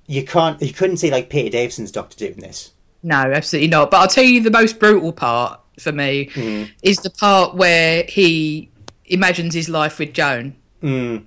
[0.07, 0.61] you can't.
[0.62, 2.72] You couldn't see like Peter Davison's Doctor doing this.
[3.03, 3.91] No, absolutely not.
[3.91, 6.70] But I'll tell you the most brutal part for me Mm.
[6.83, 8.70] is the part where he
[9.07, 11.24] imagines his life with Joan, Mm.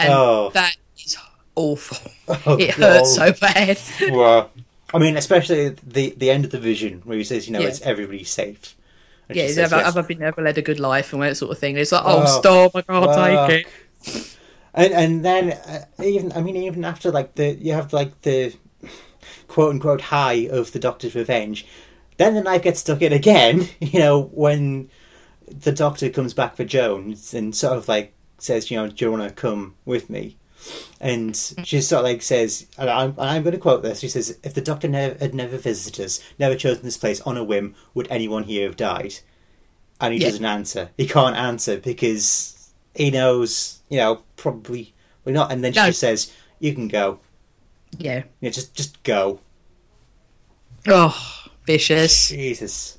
[0.00, 0.50] And Oh.
[0.54, 1.16] that is
[1.54, 2.10] awful.
[2.46, 3.78] Oh, it hurts so bad.
[4.10, 4.50] well,
[4.94, 7.68] I mean, especially the the end of the vision where he says, you know, Yeah.
[7.68, 8.74] it's everybody's safe.
[9.28, 9.94] And yeah, says, have, yes.
[9.94, 11.76] have I been ever led a good life and that sort of thing?
[11.76, 12.74] It's like, oh, Oh, stop!
[12.74, 13.48] I can't fuck.
[13.48, 14.36] take it.
[14.74, 18.54] And and then uh, even I mean even after like the you have like the
[19.48, 21.66] quote unquote high of the Doctor's revenge,
[22.16, 23.68] then the knife gets stuck in again.
[23.80, 24.88] You know when
[25.46, 29.10] the Doctor comes back for Jones and sort of like says, you know, do you
[29.10, 30.36] want to come with me?
[31.00, 31.34] And
[31.64, 34.00] she sort of like says, and I'm, and I'm going to quote this.
[34.00, 37.38] She says, "If the Doctor never, had never visited us, never chosen this place on
[37.38, 39.14] a whim, would anyone here have died?"
[40.02, 40.28] And he Yeah.
[40.28, 40.90] doesn't answer.
[40.98, 44.92] He can't answer because he knows, you know, probably
[45.24, 45.50] we're not.
[45.50, 45.86] And then she No.
[45.86, 47.20] just says, "You can go.
[47.98, 48.24] Yeah.
[48.42, 49.40] Yeah, just just go."
[50.86, 51.16] Oh,
[51.66, 52.28] vicious.
[52.28, 52.98] Jesus.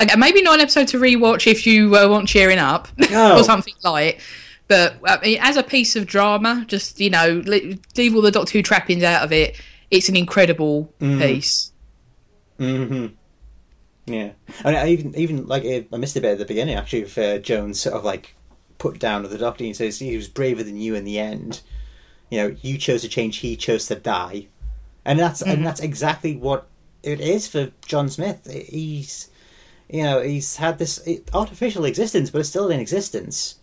[0.00, 3.38] Okay, maybe not an episode to rewatch if you uh, want cheering up No.
[3.38, 4.20] or something light.
[4.66, 8.52] But I mean, as a piece of drama, just you know, leave all the Doctor
[8.58, 9.60] Who trappings out of it.
[9.90, 11.20] It's an incredible Mm.
[11.20, 11.72] piece.
[12.58, 13.06] hmm
[14.06, 14.30] Yeah,
[14.64, 17.16] and I even even like I I missed a bit at the beginning actually of
[17.18, 18.34] uh, Joan's sort of like
[18.78, 19.64] put down with the Doctor.
[19.64, 21.60] and says he was braver than you in the end.
[22.30, 24.46] You know, you chose to change, he chose to die,
[25.04, 26.66] and that's and that's exactly what
[27.02, 28.50] it is for John Smith.
[28.50, 29.28] He's
[29.88, 33.56] you know he's had this artificial existence, but it's still in existence,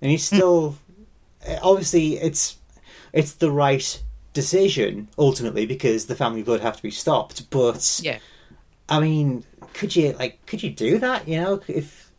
[0.00, 0.76] and he's still
[1.44, 2.58] eh, obviously it's
[3.12, 8.00] it's the right decision ultimately because the family blood have to be stopped, but.
[8.02, 8.18] Yeah.
[8.88, 9.42] I mean,
[9.72, 11.26] could you like could you do that?
[11.26, 12.12] You know, if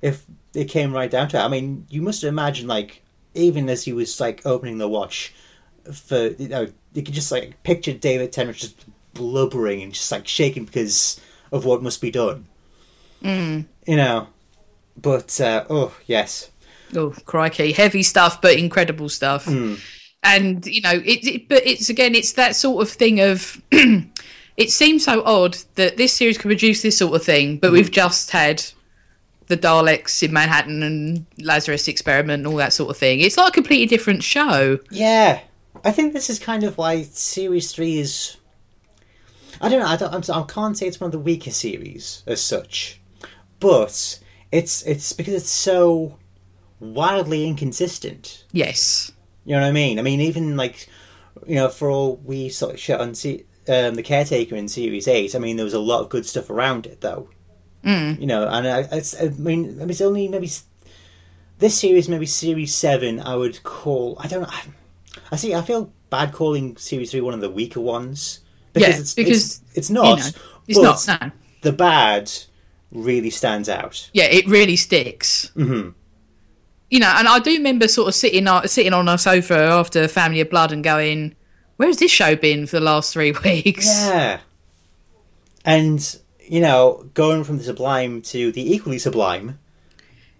[0.00, 0.24] if
[0.54, 1.40] it came right down to it.
[1.40, 3.02] I mean, you must imagine like
[3.34, 5.34] even as he was like opening the watch
[5.92, 10.26] for you know you could just like picture David Tennant just blubbering and just like
[10.26, 11.20] shaking because
[11.52, 12.46] of what must be done.
[13.22, 13.66] Mm.
[13.86, 14.28] You know,
[14.96, 16.50] but uh, oh yes,
[16.94, 17.72] Oh, crikey.
[17.72, 19.46] Heavy stuff, but incredible stuff.
[19.46, 19.80] Mm.
[20.22, 23.60] And, you know, it, it, but it's again, it's that sort of thing of.
[24.56, 27.90] it seems so odd that this series could produce this sort of thing, but we've
[27.90, 28.64] just had
[29.48, 33.20] the Daleks in Manhattan and Lazarus Experiment and all that sort of thing.
[33.20, 34.78] It's like a completely different show.
[34.90, 35.40] yeah.
[35.84, 38.38] I think this is kind of why series three is.
[39.60, 39.86] I don't know.
[39.86, 40.12] I don't.
[40.12, 42.98] I'm, I can't say it's one of the weaker series as such,
[43.60, 44.20] but
[44.52, 46.18] it's it's because it's so
[46.80, 48.44] wildly inconsistent.
[48.52, 49.12] Yes.
[49.44, 49.98] You know what I mean?
[49.98, 50.88] I mean, even like
[51.46, 55.08] you know, for all we sort of shut on se- um, the caretaker in series
[55.08, 55.34] eight.
[55.34, 57.28] I mean, there was a lot of good stuff around it, though.
[57.84, 58.20] Mm.
[58.20, 60.50] You know, and I, it's, I mean, it's only maybe
[61.58, 63.20] this series, maybe series seven.
[63.20, 64.16] I would call.
[64.18, 64.48] I don't know.
[64.50, 64.62] I,
[65.32, 65.54] I see.
[65.54, 68.40] I feel bad calling series three one of the weaker ones
[68.72, 70.18] because Yeah, it's because, it's, it's not.
[70.18, 71.30] you know, it's not, no.
[71.62, 72.32] The bad
[72.96, 74.10] really stands out.
[74.12, 75.50] Yeah, it really sticks.
[75.54, 75.90] hmm
[76.90, 80.08] You know, and I do remember sort of sitting on, sitting on our sofa after
[80.08, 81.34] Family of Blood and going,
[81.76, 83.86] where's this show been for the last three weeks?
[83.86, 84.40] Yeah.
[85.64, 86.18] And
[86.48, 89.58] you know, going from the sublime to the equally sublime.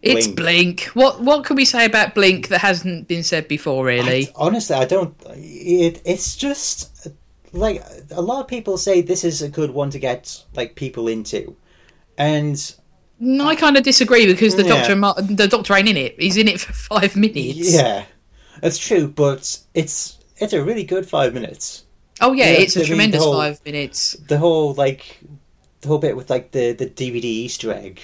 [0.02, 0.36] It's Blink.
[0.36, 0.80] Blink.
[0.94, 3.84] What what can we say about Blink that hasn't been said before?
[3.84, 5.16] Really, I- honestly, I don't.
[5.30, 7.08] It, it's just
[7.52, 7.82] like
[8.12, 11.56] a lot of people say this is a good one to get like people into,
[12.18, 12.74] and
[13.18, 14.86] No, I kind of disagree because the Yeah.
[14.86, 16.20] doctor the doctor ain't in it.
[16.20, 17.72] He's in it for five minutes.
[17.72, 18.04] yeah,
[18.60, 19.08] that's true.
[19.08, 21.84] But it's it's a really good five minutes.
[22.20, 24.16] Oh yeah, Yeah, it's a tremendous whole- five minutes.
[24.28, 25.20] The whole like
[25.82, 28.00] the whole bit with like the the DVD Easter egg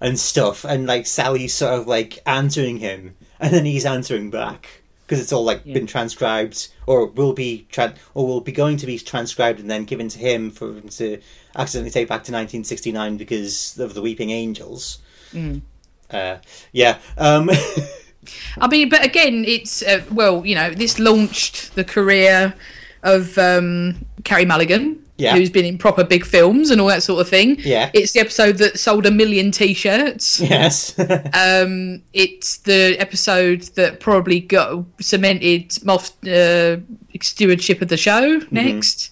[0.00, 4.82] and stuff, and like Sally sort of like answering him, and then he's answering back
[5.06, 5.74] because it's all like Yeah.
[5.74, 9.84] been transcribed or will be tran- or will be going to be transcribed and then
[9.84, 11.18] given to him for him to
[11.56, 14.98] accidentally take back to 1969 because of the Weeping Angels.
[15.32, 15.62] Mm.
[16.10, 16.36] Uh,
[16.72, 16.98] yeah.
[17.18, 17.50] Um,
[18.58, 22.54] I mean, but again, it's uh, well, you know, this launched the career
[23.02, 25.36] of um, Carey Mulligan, Yeah.
[25.36, 27.56] who's been in proper big films and all that sort of thing.
[27.60, 27.90] Yeah.
[27.94, 30.40] It's the episode that sold a million T-shirts.
[30.40, 30.94] Yes.
[30.98, 36.80] Um, it's the episode that probably got cemented Moff uh,
[37.22, 38.54] stewardship of the show Mm-hmm.
[38.54, 39.10] next.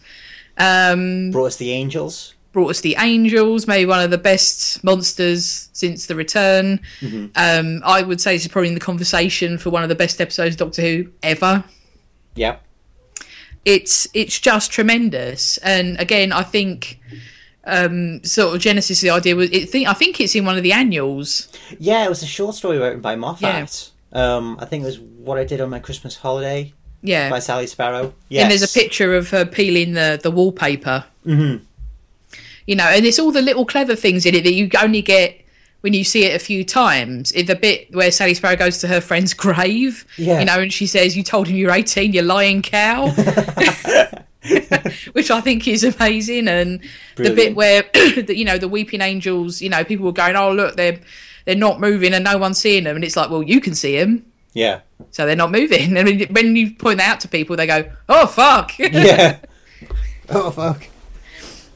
[0.59, 2.35] Um, Brought us the angels.
[2.53, 6.81] brought us the Angels, maybe one of the best monsters since the return.
[7.01, 7.27] Mm-hmm.
[7.37, 10.21] Um, I would say this is probably in the conversation for one of the best
[10.21, 11.65] episodes of Doctor Who ever.
[12.35, 12.57] Yeah.
[13.65, 17.01] It's it's just tremendous, and again, I think
[17.65, 20.63] um, sort of Genesis the idea was it think I think it's in one of
[20.63, 21.49] the annuals.
[21.79, 23.91] Yeah, it was a short story written by Moffat.
[24.13, 27.67] Um, I think it was What I Did on My Christmas Holiday Yeah, by Sally
[27.67, 28.15] Sparrow.
[28.29, 28.43] Yes.
[28.43, 31.05] and there's a picture of her peeling the the wallpaper.
[31.25, 31.65] Mm-hmm.
[32.67, 35.41] You know, and it's all the little clever things in it that you only get
[35.83, 37.30] when you see it a few times.
[37.30, 40.41] In the bit where Sally Sparrow goes to her friend's grave, Yeah.
[40.41, 43.09] you know, and she says, "You told him you're 18, you lying cow,"
[45.12, 46.49] which I think is amazing.
[46.49, 46.80] And
[47.16, 50.53] the bit where the, you know the weeping angels, you know, people were going, "Oh,
[50.53, 50.99] look, they're
[51.45, 53.99] they're not moving and no one's seeing them," and it's like, well, you can see
[53.99, 54.24] them.
[54.55, 54.80] Yeah.
[55.11, 55.97] So they're not moving.
[55.97, 59.39] and when you point that out to people, they go, "Oh fuck!" Yeah.
[60.28, 60.87] oh fuck.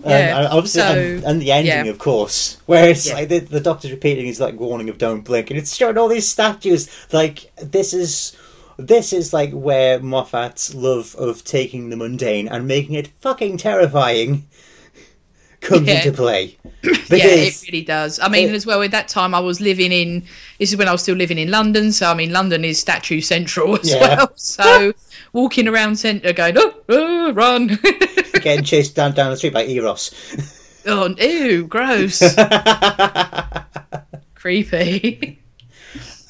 [0.07, 1.91] Um, yeah, and obviously, so- and, and the ending, yeah.
[1.91, 3.15] of course, where it's Yeah.
[3.15, 6.09] like the, the doctor's repeating his like warning of "Don't blink," and it's showing all
[6.09, 6.89] these statues.
[7.13, 8.37] Like this is
[8.79, 14.47] this is like where Moffat's love of taking the mundane and making it fucking terrifying
[15.67, 15.99] comes Yeah.
[16.05, 16.57] into play.
[16.83, 18.19] yeah, it really does.
[18.21, 20.23] I mean, it- as well, at that time, I was living in.
[20.59, 21.93] This is when I was still living in London.
[21.93, 24.01] So, I mean, London is statue central as Yeah.
[24.17, 24.33] well.
[24.37, 24.93] So,
[25.33, 27.79] walking around centre, going, oh, oh run.
[28.41, 30.13] getting chased down down the street by Eros.
[30.87, 32.23] oh, ew, gross.
[34.35, 35.41] Creepy.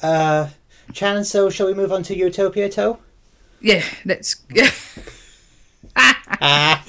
[0.01, 0.47] Uh,
[0.93, 2.97] Chan, so shall we move on to Utopia Toe?
[3.61, 4.37] yeah, let's.
[5.95, 6.83] Ah,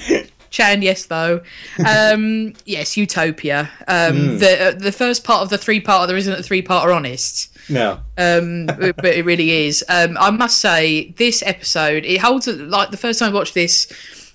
[0.51, 1.43] Chan, yes, though.
[1.87, 3.71] Um, yes, Utopia.
[3.87, 6.95] Um, The uh, the first part of the three part, there isn't a three parter
[6.95, 7.51] honest.
[7.69, 8.01] no.
[8.17, 9.85] um, but it really is.
[9.89, 13.55] Um, I must say, this episode it holds a- like the first time I watched
[13.55, 13.87] this,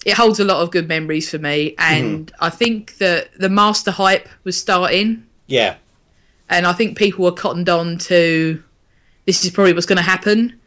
[0.05, 3.91] it holds a lot of good memories for me, and I think that the master
[3.91, 5.75] hype was starting, Yeah.
[6.49, 8.61] and I think people were cottoned on to
[9.25, 10.59] this is probably what's going to happen.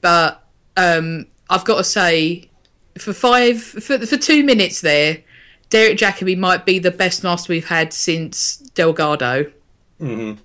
[0.00, 0.42] But
[0.76, 2.48] um, I've got to say,
[2.98, 5.18] for five for for two minutes there,
[5.70, 9.50] Derek Jacobi might be the best master we've had since Delgado.
[10.00, 10.38] Mhm.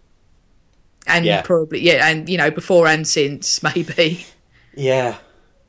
[1.07, 1.41] And Yeah.
[1.41, 4.25] probably yeah, and you know before and since maybe.
[4.75, 5.17] Yeah,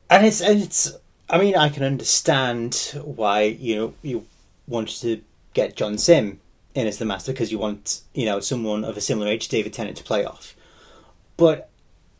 [0.09, 0.93] and it's and it's.
[1.29, 4.25] I mean, I can understand why you know you
[4.67, 5.21] wanted to
[5.53, 6.39] get John Sim
[6.75, 9.49] in as the master because you want you know someone of a similar age to
[9.49, 10.55] David Tennant to play off.
[11.37, 11.69] But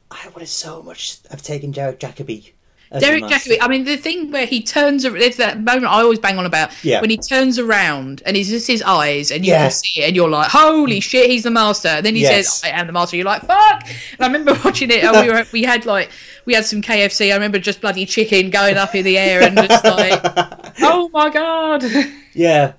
[0.09, 2.51] I would have so much have taken Derek Jacobi.
[2.99, 3.23] Derek.
[3.23, 3.57] Jacobi.
[3.61, 6.71] I mean, the thing where he turns, there's that moment I always bang on about
[6.83, 6.99] Yeah.
[6.99, 9.63] when he turns around and it's just his eyes, and you Yeah.
[9.63, 11.03] can see it, and you're like, "Holy mm.
[11.03, 12.59] shit, he's the master!" And then he Yes.
[12.59, 15.31] says, "I am the master." You're like, "Fuck!" And I remember watching it, and we
[15.31, 16.09] were, we had like,
[16.45, 17.31] we had some KFC.
[17.31, 20.21] I remember just bloody chicken going up in the air, and just like,
[20.81, 21.83] "Oh my god!"
[22.33, 22.73] Yeah.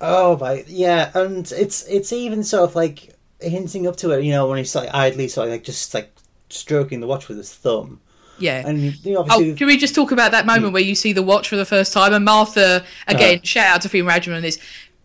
[0.00, 4.30] Oh my yeah, and it's it's even sort of like hinting up to it, you
[4.32, 6.12] know, when he's like idly sort of like just like
[6.50, 8.00] stroking the watch with his thumb.
[8.38, 8.66] Yeah.
[8.66, 11.48] And know, Oh, can we just talk about that moment where you see the watch
[11.48, 13.40] for the first time and Martha again?
[13.42, 14.58] Shout out to Freema Agyeman on this.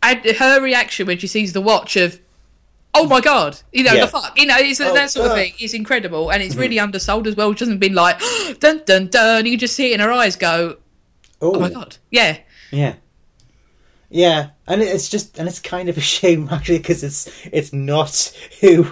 [0.03, 2.19] And her reaction when she sees the watch of,
[2.93, 4.01] oh my god, you know Yeah.
[4.05, 5.35] the fuck, you know, it's Oh, that sort of uh.
[5.35, 5.53] thing.
[5.59, 7.49] It's incredible and it's really undersold as well.
[7.49, 8.19] Which hasn't been like
[8.59, 9.45] dun dun dun.
[9.45, 10.35] You can just see it in her eyes.
[10.35, 10.77] Go,
[11.41, 12.37] oh my god, yeah,
[12.71, 12.95] Yeah.
[14.13, 18.33] Yeah, and it's just and it's kind of a shame actually because it's it's not
[18.59, 18.87] who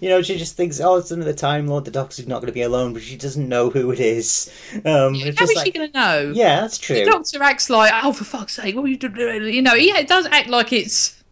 [0.00, 2.52] you know she just thinks oh it's another time Lord the Doctor's not going to
[2.52, 4.50] be alone but she doesn't know who it is.
[4.84, 6.32] Um, how is she gonna know?
[6.34, 6.96] yeah, that's true.
[6.96, 9.52] The doctor acts like, oh for fuck's sake, what are you doing?
[9.54, 11.22] You know, he it does act like it's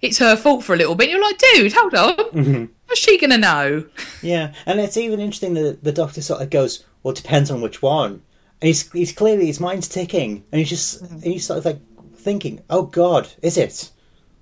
[0.00, 1.10] it's her fault for a little bit.
[1.10, 2.64] You're like, dude, hold on, Mm-hmm.
[2.88, 3.84] how's she gonna know?
[4.22, 7.60] Yeah, and it's even interesting that the Doctor sort of goes well it depends on
[7.60, 8.22] which one,
[8.60, 11.14] and he's he's clearly his mind's ticking and he's just Mm-hmm.
[11.14, 11.80] and he's sort of like
[12.16, 13.90] thinking oh God is it?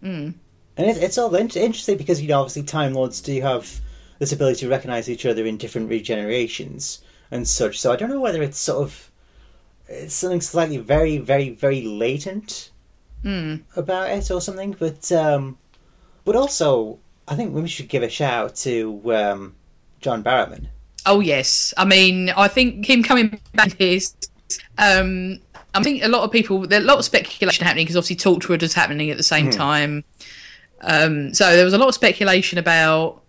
[0.02, 0.34] Mm.
[0.80, 3.82] And it, it's all interesting because you know obviously Time Lords do have
[4.18, 7.00] this ability to recognize each other in different regenerations
[7.30, 7.78] and such.
[7.78, 9.10] So I don't know whether it's sort of
[9.88, 12.70] it's something slightly very very very latent
[13.76, 14.74] about it or something.
[14.78, 15.58] But um,
[16.24, 19.56] but also I think we should give a shout out to um,
[20.00, 20.68] John Barrowman.
[21.04, 24.14] Oh yes, I mean, I think him coming back is.
[24.78, 25.40] Um,
[25.74, 26.66] I think a lot of people.
[26.66, 30.04] There's a lot of speculation happening because obviously Torchwood is happening at the same time.
[30.82, 33.22] Um, so there was a lot of speculation about,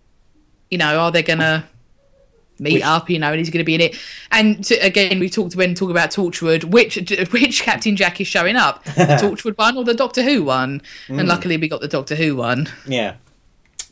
[0.70, 1.66] you know, are they gonna
[2.58, 3.98] meet Which- up, you know, and he's going to be in it.
[4.30, 6.96] And to, again, we talked when talking about Torchwood, which
[7.32, 8.90] which Captain Jack is showing up, the
[9.20, 10.80] Torchwood one or the Doctor Who one?
[11.08, 11.20] Mm.
[11.20, 12.68] And luckily, we got the Doctor Who one.
[12.86, 13.16] Yeah,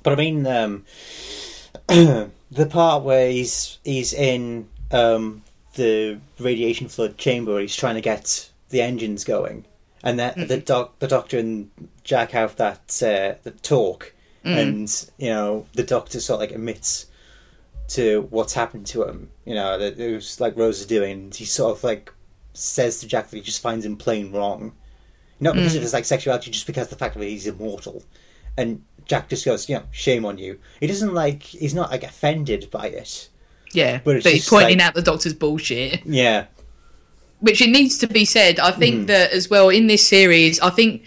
[0.02, 0.84] but I mean, um,
[1.88, 5.42] the part where he's he's in um,
[5.74, 9.64] the radiation flood chamber, he's trying to get the engines going,
[10.02, 11.70] and that the doc, the doctor and
[12.10, 17.06] Jack have that uh, the talk, and you know the doctor sort of like admits
[17.90, 19.30] to what's happened to him.
[19.44, 22.12] You know that it was like Rose is doing, he sort of like
[22.52, 24.72] says to Jack that he just finds him plain wrong.
[25.38, 28.02] Not because of his like sexuality, just because of the fact that he's immortal.
[28.58, 30.58] And Jack just goes, you know, shame on you.
[30.80, 33.28] He doesn't like he's not like offended by it.
[33.72, 36.04] Yeah, But but, it's he's pointing like- out the Doctor's bullshit.
[36.04, 36.46] Yeah.
[37.38, 38.58] which it needs to be said.
[38.60, 38.78] I Mm.
[38.78, 41.04] think that as well in this series, I think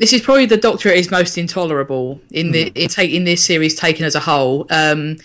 [0.00, 2.76] this is probably the Doctor is most intolerable in the Mm.
[2.76, 4.66] in, take, in this series taken as a whole.
[4.70, 5.18] Um,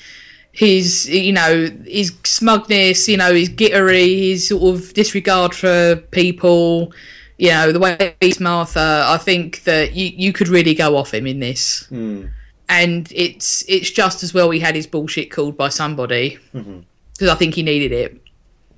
[0.52, 6.94] his you know his smugness, you know his gittery, his sort of disregard for people.
[7.38, 9.04] You know the way he's Martha.
[9.08, 11.88] I think that you you could really go off him in this.
[11.92, 12.30] Mm.
[12.68, 17.30] And it's it's just as well he had his bullshit called by somebody because Mm-hmm.
[17.30, 18.22] I think he needed it.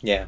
[0.02, 0.26] Yeah.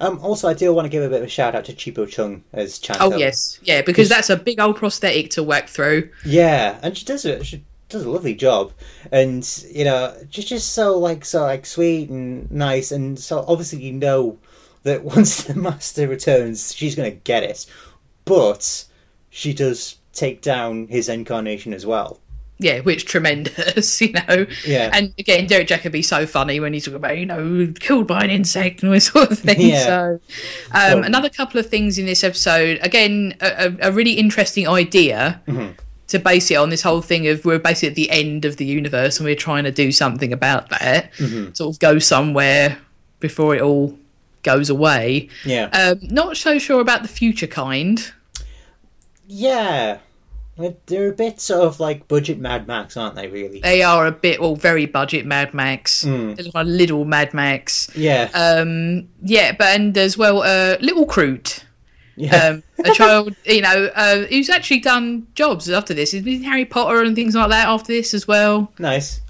[0.00, 2.08] Um, also, I do want to give a bit of a shout out to Chipo
[2.08, 2.96] Chung as Chantho.
[3.00, 6.10] Oh yes, yeah, because that's a big old prosthetic to work through.
[6.24, 7.46] Yeah, and she does it.
[7.46, 8.72] She does a lovely job,
[9.12, 13.82] and you know, just just so like so like sweet and nice, and so obviously
[13.82, 14.38] you know
[14.82, 17.66] that once the master returns, she's gonna get it,
[18.24, 18.84] but
[19.30, 22.20] she does take down his incarnation as well.
[22.58, 24.46] Yeah, which tremendous, you know.
[24.64, 24.90] Yeah.
[24.92, 28.30] And again, Derek Jacobi so funny when he's talking about, you know, killed by an
[28.30, 29.60] insect and all this sort of thing.
[29.60, 29.84] Yeah.
[29.84, 30.20] So,
[30.72, 32.78] um, another couple of things in this episode.
[32.82, 35.72] Again, a, a, a really interesting idea Mm-hmm.
[36.08, 36.70] to base it on.
[36.70, 39.64] This whole thing of we're basically at the end of the universe and we're trying
[39.64, 41.12] to do something about that.
[41.14, 41.54] Mm-hmm.
[41.54, 42.78] Sort of go somewhere
[43.18, 43.98] before it all
[44.44, 45.28] goes away.
[45.44, 48.12] Yeah, Um, not so sure about the future kind.
[49.26, 49.98] yeah.
[50.86, 53.26] They're a bit sort of like budget Mad Max, aren't they?
[53.28, 53.60] Really?
[53.60, 56.04] They are a bit, well, very budget Mad Max.
[56.04, 56.36] Mm.
[56.36, 57.90] They're like a little Mad Max.
[57.96, 61.64] Yeah, Um, yeah, but and as well, uh, Little Creet,
[62.16, 66.12] yeah, um, a child, you know, uh, who's actually done jobs after this.
[66.12, 68.72] He's been Harry Potter and things like that after this as well.
[68.78, 69.20] nice.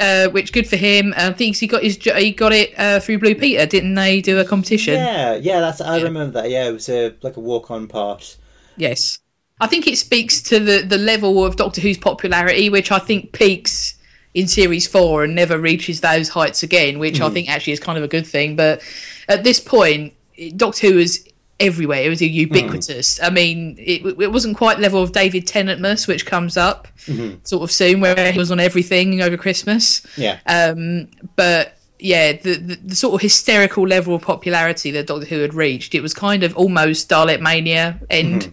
[0.00, 1.14] Uh, which good for him.
[1.16, 4.20] I think he got his he got it uh, through Blue Peter, didn't they?
[4.20, 4.94] Do a competition.
[4.94, 5.60] Yeah, yeah.
[5.60, 6.04] That's I Yeah.
[6.04, 6.50] remember that.
[6.50, 8.36] Yeah, it was a like a walk on part.
[8.76, 9.20] Yes,
[9.62, 13.30] I think it speaks to the the level of Doctor Who's popularity, which I think
[13.30, 13.94] peaks
[14.34, 17.34] in series four and never reaches those heights again, which I mm-hmm.
[17.34, 18.56] think actually is kind of a good thing.
[18.56, 18.82] But
[19.28, 20.14] at this point,
[20.56, 21.28] Doctor Who is
[21.60, 22.02] everywhere.
[22.02, 23.20] It was ubiquitous.
[23.20, 23.24] Mm.
[23.24, 27.36] I mean, it, it wasn't quite the level of David Tennantmas, which comes up mm-hmm.
[27.44, 30.04] sort of soon, where he was on everything over Christmas.
[30.16, 30.40] Yeah.
[30.46, 35.38] Um, but yeah, the, the the sort of hysterical level of popularity that Doctor Who
[35.38, 38.52] had reached, it was kind of almost Dalek Mania end mm-hmm.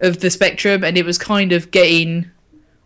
[0.00, 2.30] Of the spectrum, and it was kind of getting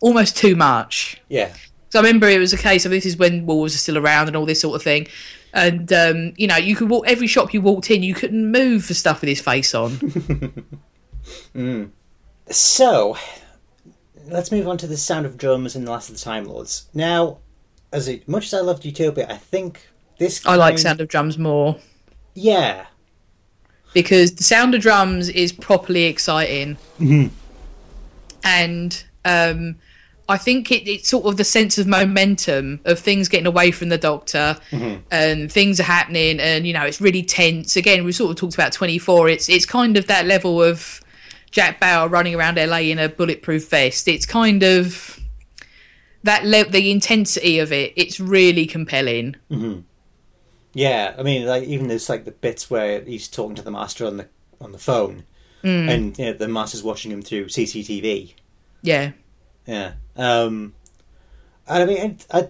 [0.00, 1.20] almost too much.
[1.28, 1.52] yeah.
[1.90, 4.26] So I remember it was a case of this is when Woolies are still around
[4.28, 5.08] and all this sort of thing.
[5.54, 8.84] And um, you know, you could walk every shop you walked in, you couldn't move
[8.84, 10.68] for stuff with his face on.
[12.50, 13.16] So,
[14.26, 16.88] let's move on to the sound of drums in the Last of the Time Lords.
[16.94, 17.38] Now,
[17.92, 19.88] as it, much as I loved Utopia, I think
[20.18, 20.44] this.
[20.46, 21.78] I like kind- Sound of Drums more
[22.34, 22.86] Yeah,
[23.92, 27.28] because the sound of drums is properly exciting, mm-hmm.
[28.44, 29.76] and um,
[30.28, 33.88] I think it, it's sort of the sense of momentum of things getting away from
[33.88, 35.00] the Doctor, mm-hmm.
[35.10, 37.76] and things are happening, and you know it's really tense.
[37.76, 39.28] Again, we sort of talked about Twenty Four.
[39.28, 41.00] It's it's kind of that level of
[41.50, 44.06] Jack Bauer running around LA in a bulletproof vest.
[44.06, 45.18] It's kind of
[46.24, 47.94] that le- the intensity of it.
[47.96, 49.36] It's really compelling.
[49.50, 49.80] Mm-hmm.
[50.78, 51.14] Yeah.
[51.18, 54.16] I mean, like even there's like the bits where he's talking to the master on
[54.18, 54.26] the
[54.60, 55.24] on the phone,
[55.64, 55.88] Mm.
[55.92, 58.34] and you know, the master's watching him through CCTV.
[58.82, 59.10] Yeah,
[59.66, 59.92] Yeah.
[60.16, 60.74] Um,
[61.66, 62.48] and I mean, I, I,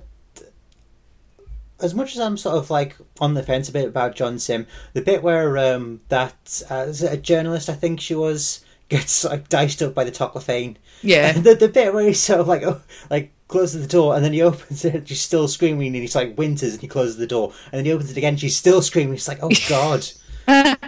[1.81, 4.67] as much as I'm sort of like on the fence a bit about John Sim,
[4.93, 9.25] the bit where um, that uh, is it a journalist, I think she was, gets
[9.25, 10.77] like diced up by the Toclafane.
[11.03, 11.33] yeah.
[11.47, 14.33] the the bit where he's sort of like oh, like closes the door and then
[14.33, 16.73] he opens it, and she's still screaming, and he's like Winters.
[16.75, 19.15] and he closes the door, and then he opens it again, she's still screaming.
[19.15, 20.07] He's like, oh god.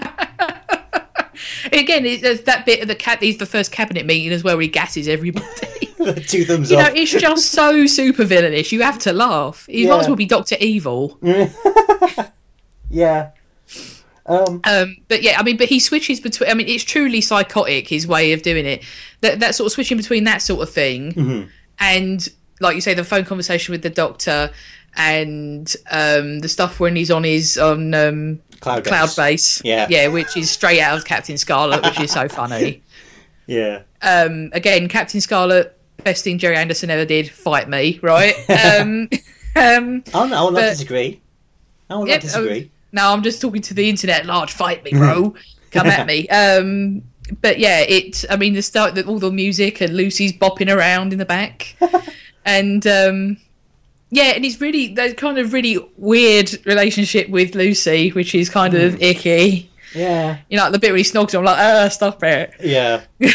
[1.72, 3.22] Again, it's it's that bit of the cat.
[3.22, 5.46] He's the first cabinet meeting as well, where he gasses everybody.
[6.26, 8.72] Two thumbs you know, it's just so super villainish.
[8.72, 9.66] You have to laugh.
[9.66, 10.00] He might Yeah.
[10.00, 11.18] as well be Doctor Evil.
[12.90, 13.30] Yeah.
[14.26, 16.50] Um, Um, but yeah, I mean, but he switches between.
[16.50, 18.82] I mean, it's truly psychotic his way of doing it.
[19.20, 21.48] That that sort of switching between that sort of thing Mm-hmm.
[21.78, 22.28] and,
[22.61, 24.50] like you say, the phone conversation with the doctor.
[24.96, 29.62] and um, the stuff when he's on his on um, Cloud Cloud Base.
[29.64, 29.86] Yeah.
[29.88, 32.82] yeah, which is straight out of Captain Scarlet, which is so funny.
[33.46, 33.82] Yeah.
[34.00, 38.34] Um, again, Captain Scarlet, best thing Gerry Anderson ever did, fight me, right?
[38.80, 39.08] um,
[39.56, 41.20] um, I will not I will not But- disagree.
[41.88, 42.70] I will Yep, not disagree.
[42.92, 44.52] No, I'm just talking to the internet at large.
[44.52, 45.34] Fight me, bro.
[45.72, 46.28] Come at me.
[46.28, 47.02] Um,
[47.42, 48.24] but yeah, it.
[48.30, 51.74] I mean, the start, the, all the music and Lucy's bopping around in the back,
[52.59, 53.36] and um,
[54.11, 58.74] yeah, and it's really that kind of really weird relationship with Lucy, which is kind
[58.74, 58.80] Hmm.
[58.80, 59.70] of icky.
[59.94, 60.38] Yeah.
[60.48, 62.53] You know, like the bit where he snogs, her, I'm like, ah, stop it.
[62.62, 63.03] Yeah.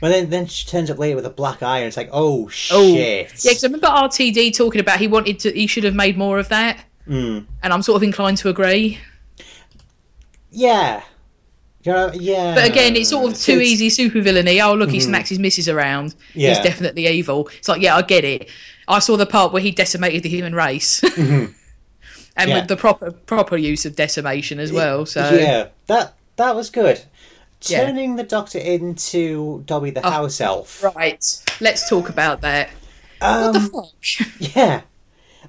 [0.00, 2.48] But then, then she turns up later with a black eye, and it's like, oh
[2.48, 2.76] shit.
[2.76, 6.18] Oh, yeah, because I remember RTD talking about he wanted to, he should have made
[6.18, 7.46] more of that, Mm.
[7.62, 8.98] and I'm sort of inclined to agree.
[10.50, 11.02] Yeah.
[11.84, 12.54] Yeah.
[12.54, 14.60] But again, it's sort of too It's- easy super villainy.
[14.60, 16.14] Oh, look, he smacks his missus around.
[16.32, 17.48] He's definitely evil.
[17.58, 18.48] It's like, yeah, I get it.
[18.88, 21.54] I saw the part where he decimated the human race, and
[22.36, 22.54] Yeah.
[22.60, 25.06] with the proper proper use of decimation as well.
[25.06, 27.00] So Yeah, that that was good.
[27.62, 27.82] Yeah.
[27.82, 27.86] Oh.
[27.86, 30.82] Turning the Doctor into Dobby the house elf.
[30.82, 31.24] right,
[31.60, 32.70] let's talk about that.
[33.20, 34.28] Um, what the fuck?
[34.56, 34.80] Yeah,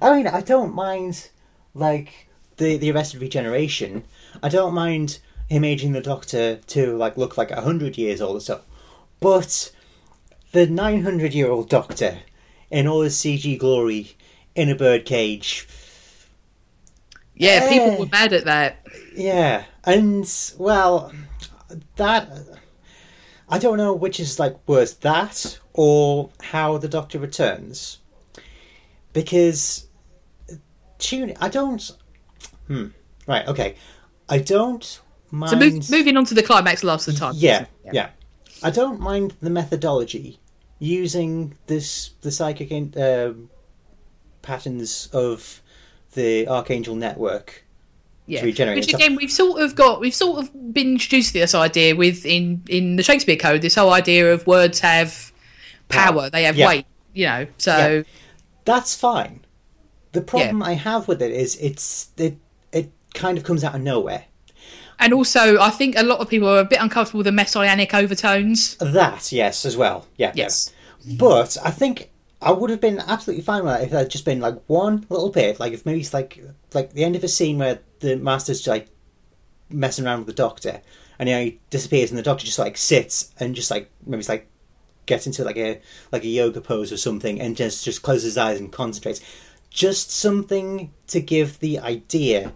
[0.00, 1.28] I mean, I don't mind
[1.74, 4.04] like the the Arrested Regeneration.
[4.44, 5.18] I don't mind
[5.48, 8.60] him aging the Doctor to like look like a hundred years old or so,
[9.20, 9.72] but
[10.52, 12.18] the nine hundred year old Doctor
[12.70, 14.16] in all his CG glory
[14.54, 15.66] in a birdcage.
[17.34, 17.68] yeah, Eh.
[17.70, 18.86] people were mad at that.
[19.14, 20.26] Yeah, and
[20.58, 21.12] well,
[21.96, 22.30] that
[23.48, 27.98] I don't know which is like worse, that or how the Doctor returns,
[29.12, 29.86] because
[30.98, 31.34] tune.
[31.40, 31.90] I don't.
[32.66, 32.86] Hmm.
[33.26, 33.46] Right.
[33.46, 33.74] Okay.
[34.28, 35.00] I don't
[35.34, 35.50] mind.
[35.50, 37.34] So move, moving on to the climax last of the time.
[37.36, 38.10] yeah, yeah.
[38.62, 40.38] I don't mind the methodology
[40.78, 43.50] using this the psychic in, um
[44.42, 45.62] patterns of
[46.12, 47.64] the Archangel network
[48.26, 48.40] yeah.
[48.40, 49.02] to regenerate Which itself.
[49.02, 52.62] again, we've sort of got, we've sort of been introduced to this idea with in
[52.68, 53.62] in the Shakespeare Code.
[53.62, 55.32] This whole idea of words have
[55.88, 56.68] power, they have Yeah.
[56.68, 56.86] weight.
[57.14, 57.76] You know, so.
[57.76, 58.02] Yeah.
[58.64, 59.44] That's fine.
[60.12, 62.36] The problem I have with it is it's it
[62.72, 64.24] it kind of comes out of nowhere.
[65.04, 67.92] And also, I think a lot of people are a bit uncomfortable with the messianic
[67.92, 68.74] overtones.
[68.78, 70.06] That yes, as well.
[70.16, 70.28] Yeah.
[70.28, 70.44] yeah.
[70.44, 70.72] Yes.
[71.18, 74.24] But I think I would have been absolutely fine with that if it had just
[74.24, 76.42] been like one little bit, like if maybe it's like
[76.72, 78.88] like the end of a scene where the master's like
[79.68, 80.80] messing around with the doctor,
[81.18, 84.20] and you know he disappears, and the doctor just like sits and just like maybe
[84.20, 84.48] it's like
[85.04, 85.82] gets into like a
[86.12, 89.20] like a yoga pose or something, and just just closes his eyes and concentrates.
[89.68, 92.54] Just something to give the idea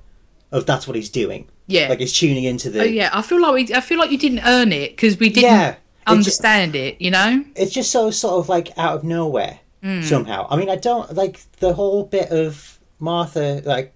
[0.50, 1.46] of that's what he's doing.
[1.68, 1.88] Yeah.
[1.88, 2.80] like it's tuning into the.
[2.80, 5.28] Oh, yeah, I feel like we, I feel like you didn't earn it because we
[5.28, 5.74] didn't Yeah,
[6.06, 7.00] understand it.
[7.00, 7.44] You know?
[7.54, 10.02] it's just so sort of like out of nowhere Hmm.
[10.02, 10.46] somehow.
[10.50, 13.94] I mean, I don't like the whole bit of Martha like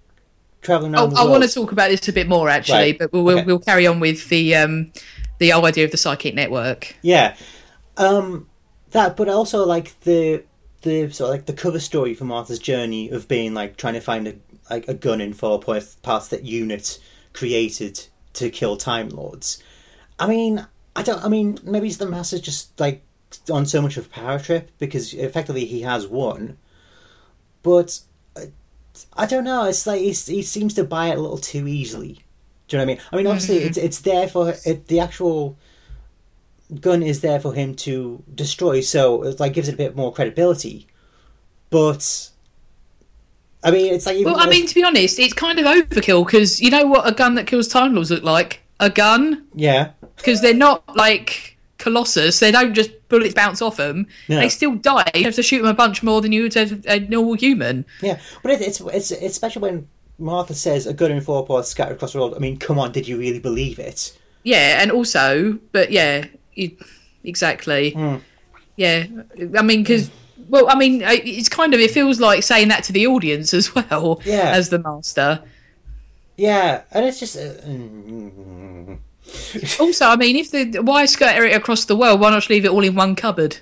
[0.61, 2.99] traveling Oh, around the I want to talk about this a bit more actually, Right,
[2.99, 3.45] but we'll, we'll okay.
[3.45, 4.93] we'll carry on with the um
[5.39, 6.95] the whole idea of the psychic network.
[7.01, 7.35] Yeah,
[7.97, 8.47] um,
[8.91, 10.43] that, but also like the
[10.83, 13.99] the sort of like the cover story for Martha's journey of being like trying to
[13.99, 14.35] find a
[14.69, 16.97] like a gun in four parts that unit
[17.33, 19.61] created to kill Time Lords.
[20.19, 20.65] I mean,
[20.95, 21.23] I don't.
[21.23, 23.03] I mean, maybe the master's just like
[23.51, 26.57] on so much of a power trip because effectively he has won,
[27.63, 27.99] but
[28.35, 28.45] uh,
[29.13, 29.65] I don't know.
[29.65, 32.23] It's like he's, he seems to buy it a little too easily.
[32.67, 33.05] Do you know what I mean?
[33.11, 35.57] I mean, obviously, it's it's there for it, the actual
[36.79, 40.13] gun is there for him to destroy, so it like gives it a bit more
[40.13, 40.87] credibility.
[41.69, 42.29] But
[43.63, 46.61] I mean, it's like Well, I mean, to be honest, it's kind of overkill because
[46.61, 48.61] you know what a gun that kills Time Lords look like?
[48.79, 52.39] A gun yeah, because they're not like Colossus.
[52.39, 54.07] They don't just bullets bounce off them.
[54.27, 54.39] No.
[54.39, 55.09] They still die.
[55.13, 57.85] You have to shoot them a bunch more than you would a, a normal human.
[58.01, 58.19] yeah.
[58.41, 59.87] But it, it's it's it's especially when
[60.17, 62.33] Martha says a gun in four parts scattered across the world.
[62.35, 64.17] I mean, come on, did you really believe it?
[64.43, 66.73] Yeah, and also, but yeah, it,
[67.23, 67.91] exactly.
[67.91, 68.17] Hmm.
[68.75, 69.05] Yeah,
[69.57, 70.09] I mean, because
[70.53, 73.73] well, I mean, it's kind of it feels like saying that to the audience as
[73.75, 74.51] well Yeah.
[74.51, 75.41] as the master.
[76.37, 77.35] Yeah, and it's just.
[77.35, 78.99] Uh, mm,
[79.79, 82.19] Also, I mean, if the why scatter it across the world?
[82.19, 83.57] Why not just leave it all in one cupboard?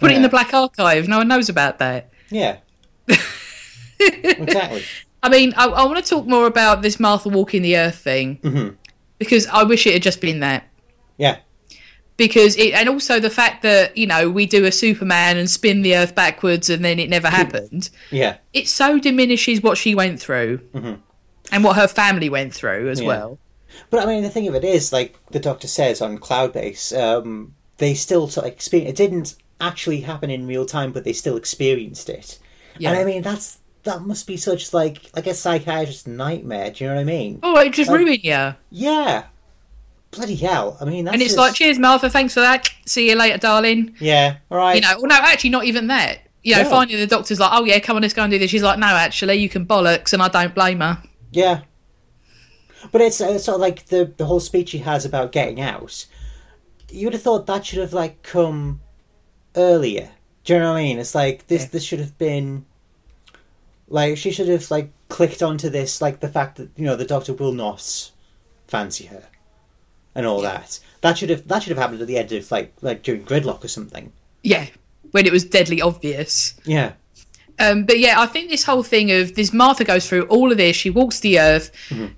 [0.00, 1.06] Put it in the black archive.
[1.08, 2.08] No one knows about that.
[2.30, 2.56] yeah,
[4.00, 4.82] exactly.
[5.22, 8.38] I mean, I, I want to talk more about this Martha walking the earth thing
[8.42, 8.76] Mhm.
[9.18, 10.64] because I wish it had just been that.
[11.16, 11.36] Yeah,
[12.26, 15.82] Because it, and also the fact that you know we do a Superman and spin
[15.82, 17.90] the Earth backwards and then it never happened.
[18.10, 18.36] yeah.
[18.52, 20.60] It so diminishes what she went through
[21.52, 23.06] and what her family went through as Yeah.
[23.08, 23.38] well.
[23.90, 27.54] But I mean, the thing of it is, like the Doctor says on Cloudbase, um,
[27.78, 28.90] they still sort of experience.
[28.90, 32.38] It didn't actually happen in real time, but they still experienced it.
[32.78, 32.90] Yeah.
[32.90, 36.70] And I mean, that's that must be such like like a psychiatrist's nightmare.
[36.70, 37.40] Do you know what I mean?
[37.42, 38.54] Oh, it just Like- ruined you.
[38.70, 39.24] Yeah.
[40.12, 40.76] Bloody hell!
[40.80, 42.08] I mean, that's And it's just- like, cheers, Martha.
[42.10, 42.68] Thanks for that.
[42.86, 43.94] See you later, darling.
[43.98, 44.74] yeah, all right.
[44.76, 46.18] You know, well, no, actually, not even that.
[46.42, 46.70] You know, No.
[46.70, 48.50] finally the doctor's like, oh yeah, come on, let's go and do this.
[48.50, 51.02] She's like, no, actually, you can bollocks, and I don't blame her.
[51.30, 51.60] Yeah.
[52.90, 56.04] But it's uh, sort of like the the whole speech he has about getting out.
[56.90, 58.80] You would have thought that should have like come
[59.56, 60.10] earlier.
[60.44, 60.98] Do you know what I mean?
[60.98, 61.68] It's like this Yeah.
[61.72, 62.66] this should have been
[63.88, 67.04] like she should have like clicked onto this like the fact that you know the
[67.04, 68.10] doctor will not
[68.66, 69.24] fancy her
[70.14, 70.78] and all that.
[71.00, 73.64] That should have that should have happened at the end of like like during gridlock
[73.64, 74.12] or something.
[74.42, 74.66] Yeah,
[75.12, 76.54] when it was deadly obvious.
[76.64, 76.92] Yeah.
[77.58, 80.56] Um, but yeah, I think this whole thing of this Martha goes through all of
[80.58, 80.74] this.
[80.74, 81.70] She walks the earth.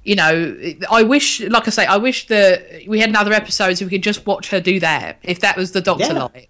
[0.04, 0.56] You know,
[0.90, 4.02] I wish, like I say, I wish that we had another episode so we could
[4.02, 5.18] just watch her do that.
[5.22, 6.12] If that was the Doctor Yeah.
[6.24, 6.48] light,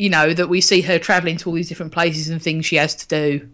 [0.00, 2.76] you know, that we see her traveling to all these different places and things she
[2.76, 3.48] has to do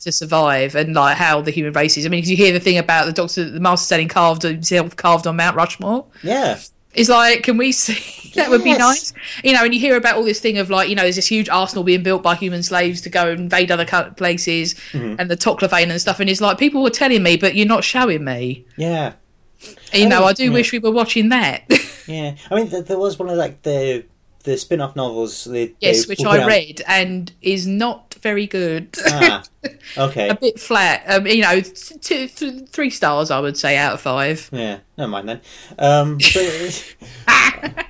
[0.00, 2.06] to survive, and like how the human race is.
[2.06, 4.94] I mean, 'cause you hear the thing about the Doctor, the Master selling carved himself
[4.96, 6.04] carved on Mount Rushmore.
[6.22, 6.58] Yeah.
[6.94, 8.30] It's like, can we see?
[8.36, 9.12] that would be nice.
[9.44, 11.26] You know, and you hear about all this thing of like, you know, there's this
[11.26, 13.84] huge arsenal being built by human slaves to go and invade other
[14.16, 15.16] places Mm-hmm.
[15.18, 16.20] and the Toclafane and stuff.
[16.20, 18.64] And it's like, people were telling me, but you're not showing me.
[18.78, 19.12] Yeah.
[19.92, 20.50] You know, Oh, I do yeah.
[20.50, 21.64] wish we were watching that.
[22.06, 22.36] Yeah.
[22.52, 24.04] I mean, there was one of like the
[24.46, 25.44] the spin-off novels.
[25.44, 28.96] They, yes, they which I read and is not very good.
[29.06, 29.44] Ah,
[29.98, 30.30] okay.
[30.30, 31.04] A bit flat.
[31.06, 34.48] Um, you know, two, th- three stars, I would say, out of five.
[34.52, 35.40] Yeah, never mind then.
[35.78, 36.94] Um, but,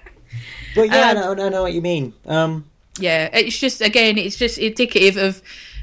[0.74, 2.12] but yeah, Um, no, no, I know what you mean.
[2.26, 2.64] Um,
[2.98, 5.42] yeah it's just again it's just indicative of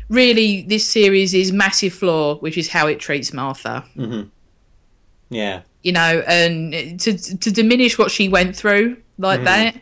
[0.10, 4.30] really this series' is massive flaw which is how it treats martha Mm-hmm.
[5.30, 9.76] yeah, you know and to to diminish what she went through like that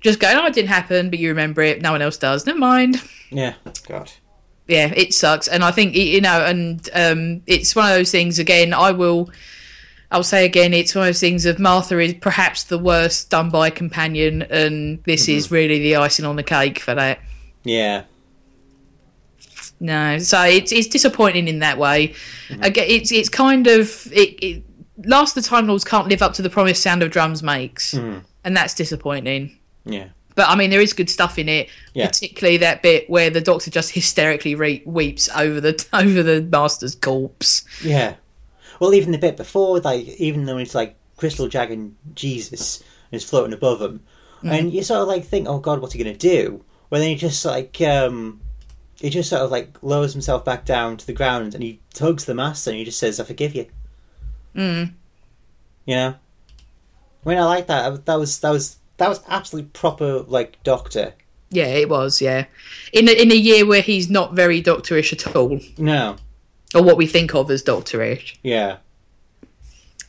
[0.00, 2.58] just go oh it didn't happen but you remember it no one else does never
[2.58, 3.54] mind yeah.
[3.88, 4.12] God.
[4.68, 8.38] yeah it sucks and i think you know and um it's one of those things
[8.38, 9.30] again i will
[10.10, 13.50] I'll say again, it's one of those things of Martha is perhaps the worst done
[13.50, 15.36] by companion, and this mm-hmm.
[15.36, 17.18] is really the icing on the cake for that.
[17.64, 18.04] Yeah,
[19.80, 22.14] No, so it's it's disappointing in that way.
[22.48, 22.62] Mm-hmm.
[22.62, 24.62] Again, it's it's kind of it, it.
[25.04, 28.20] Last the Time Lords can't live up to the promise Sound of Drums makes, mm-hmm.
[28.44, 29.58] and that's disappointing.
[29.86, 32.06] Yeah, But I mean, there is good stuff in it, Yeah.
[32.08, 36.94] particularly that bit where the Doctor just hysterically re- weeps over the over the Master's
[36.94, 37.64] corpse.
[37.82, 38.16] yeah.
[38.78, 43.54] Well, even the bit before, like, even though it's like Crystal Dragon Jesus is floating
[43.54, 44.00] above him,
[44.42, 46.62] and you sort of like think, oh God, what's he gonna do?
[46.90, 48.40] Well, then he just like um,
[49.00, 52.26] he just sort of like lowers himself back down to the ground and he tugs
[52.26, 53.66] the master and he just says, "I forgive you."
[54.54, 54.92] Mm.
[55.86, 56.14] You know.
[57.24, 58.04] I mean, I like that.
[58.06, 61.14] That was that was that was absolutely proper like Doctor.
[61.50, 62.20] Yeah, it was.
[62.20, 62.46] Yeah,
[62.92, 66.16] in a, in a year where he's not very Doctorish at all, No.
[66.74, 68.36] or what we think of as Doctorish.
[68.42, 68.78] Yeah.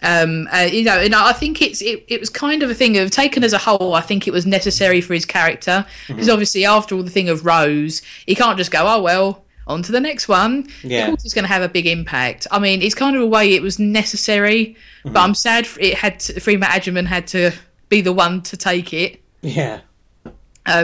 [0.03, 2.97] um uh, you know and i think it's it, it was kind of a thing
[2.97, 6.13] of taken as a whole i think it was necessary for his character Mm-hmm.
[6.13, 9.81] because obviously after all the thing of rose he can't just go oh well on
[9.81, 11.05] to the next one Yeah.
[11.05, 13.25] of course it's going to have a big impact i mean it's kind of a
[13.25, 15.13] way it was necessary Mm-hmm.
[15.13, 17.51] but i'm sad it had to, freema agyeman had to
[17.89, 19.79] be the one to take it Yeah.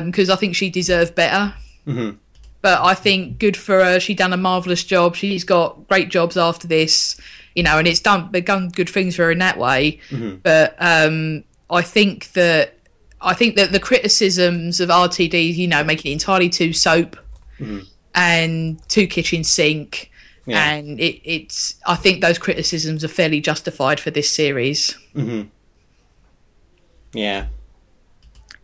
[0.05, 1.53] because i think she deserved better
[1.87, 2.17] Mhm.
[2.61, 3.99] but I think good for her.
[3.99, 5.17] She done a marvelous job.
[5.17, 7.17] She's got great jobs after this,
[7.55, 9.99] you know, and it's done they've good things for her in that way.
[10.43, 12.75] But um, I think that
[13.19, 17.17] I think that the criticisms of RTD, you know, making it entirely too soap
[18.15, 20.09] and too kitchen sink,
[20.45, 20.63] Yeah.
[20.73, 24.95] and it, it's I think those criticisms are fairly justified for this series.
[27.13, 27.47] Yeah.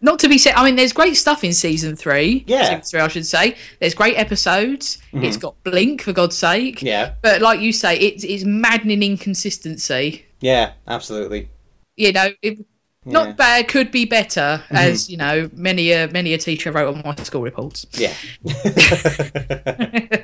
[0.01, 2.43] Not to be said, I mean, there's great stuff in season three.
[2.47, 2.63] Yeah.
[2.63, 3.55] season three, I should say.
[3.79, 4.97] There's great episodes.
[5.13, 5.25] Mm-hmm.
[5.25, 6.81] It's got Blink for God's sake.
[6.81, 7.15] Yeah.
[7.21, 10.25] But like you say, it's it's maddening inconsistency.
[10.39, 10.71] Yeah.
[10.87, 11.49] Absolutely.
[11.97, 12.65] You know, it,
[13.05, 13.33] not Yeah.
[13.33, 14.75] bad, could be better, mm-hmm.
[14.75, 17.85] as you know, many a many a teacher wrote on my school reports.
[17.91, 18.13] Yeah.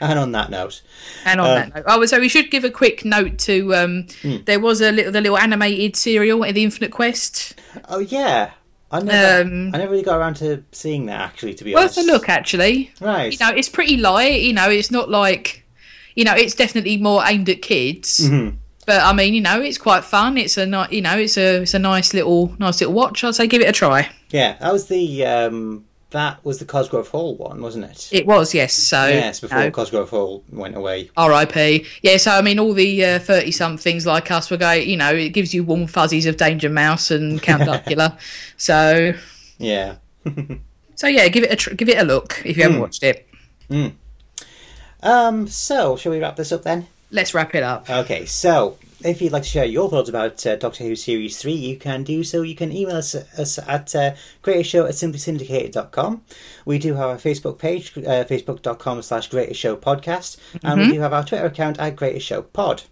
[0.10, 0.82] and on that note,
[1.24, 4.06] And on Uh, that note, oh, so we should give a quick note to um,
[4.22, 4.36] Hmm.
[4.46, 7.54] there was a little the little animated serial, in The Infinite Quest.
[7.88, 8.50] oh yeah,
[8.90, 11.54] I never, Um, I never really got around to seeing that actually.
[11.54, 12.90] To be Worth honest, a look, actually.
[13.00, 13.32] Right.
[13.32, 14.40] You know, it's pretty light.
[14.40, 15.64] You know, it's not like,
[16.16, 18.18] you know, it's definitely more aimed at kids.
[18.28, 18.56] Mhm.
[18.86, 20.36] But I mean, you know, it's quite fun.
[20.36, 23.22] It's a ni- you know, it's a it's a nice little nice little watch.
[23.22, 24.08] I'd say give it a try.
[24.30, 28.08] Yeah, that was the um, that was the Cosgrove Hall one, wasn't it?
[28.12, 28.74] It was yes.
[28.74, 31.10] So yes, before know, Cosgrove Hall went away.
[31.16, 31.86] R.I.P.
[32.02, 34.88] Yeah, so I mean, all the thirty somethings like us were going.
[34.88, 38.18] You know, it gives you warm fuzzies of Danger Mouse and Count Duckula.
[38.56, 39.12] so
[39.58, 39.96] Yeah.
[40.96, 42.80] so yeah, give it a tr- give it a look if you haven't Mm.
[42.82, 43.26] watched it.
[45.02, 46.86] Um, so, shall we wrap this up then?
[47.10, 47.88] Let's wrap it up.
[47.88, 51.52] Okay, so if you'd like to share your thoughts about uh, Doctor Who Series 3,
[51.52, 52.42] you can do so.
[52.42, 56.22] You can email us, us at uh, greatestshow at simplysyndicated.com.
[56.64, 61.00] We do have a Facebook page, uh, facebook.com slash greatest show podcast, and we do
[61.00, 62.82] have our Twitter account at greatest show pod.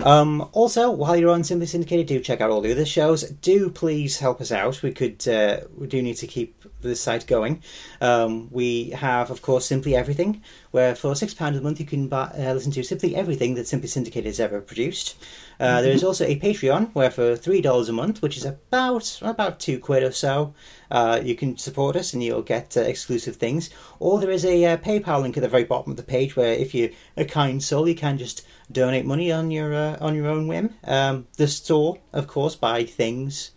[0.00, 3.22] Um, also, while you're on Simply Syndicated, do check out all the other shows.
[3.22, 4.82] Do please help us out.
[4.82, 7.62] We could, uh, we do need to keep this site going.
[8.00, 12.08] Um, we have, of course, Simply Everything, where for six pounds a month you can
[12.08, 15.16] buy, uh, listen to simply everything that Simply Syndicated has ever produced.
[15.60, 19.18] Uh, There is also a Patreon, where for three dollars a month, which is about
[19.22, 20.54] about two quid or so,
[20.90, 23.70] uh, you can support us and you'll get uh, exclusive things.
[23.98, 26.52] Or there is a uh, PayPal link at the very bottom of the page, where
[26.52, 30.28] if you're a kind soul, you can just donate money on your uh, on your
[30.28, 30.74] own whim.
[30.84, 33.50] Um, the store, of course, buy things.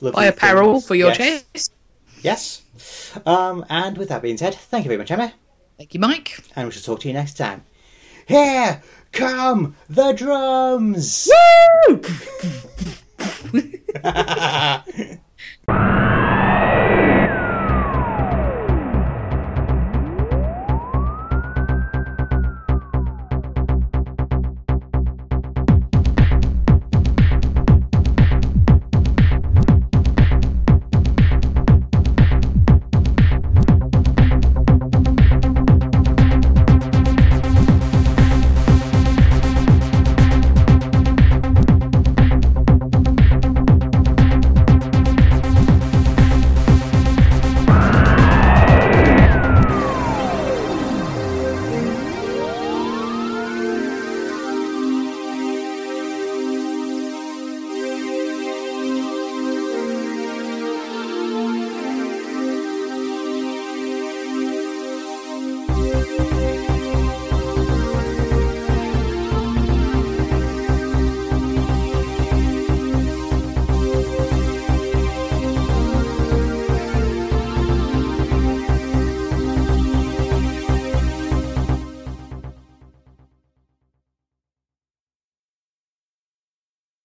[0.00, 0.86] Buy apparel things.
[0.86, 1.44] for your yes.
[1.52, 1.72] chest.
[2.22, 2.62] Yes.
[3.26, 5.32] Um, and with that being said, thank you very much, Emma,
[5.78, 6.42] Thank you, Mike.
[6.54, 7.64] and we shall talk to you next time.
[8.26, 8.82] Here
[9.12, 11.30] come the drums!
[11.88, 12.00] Woo!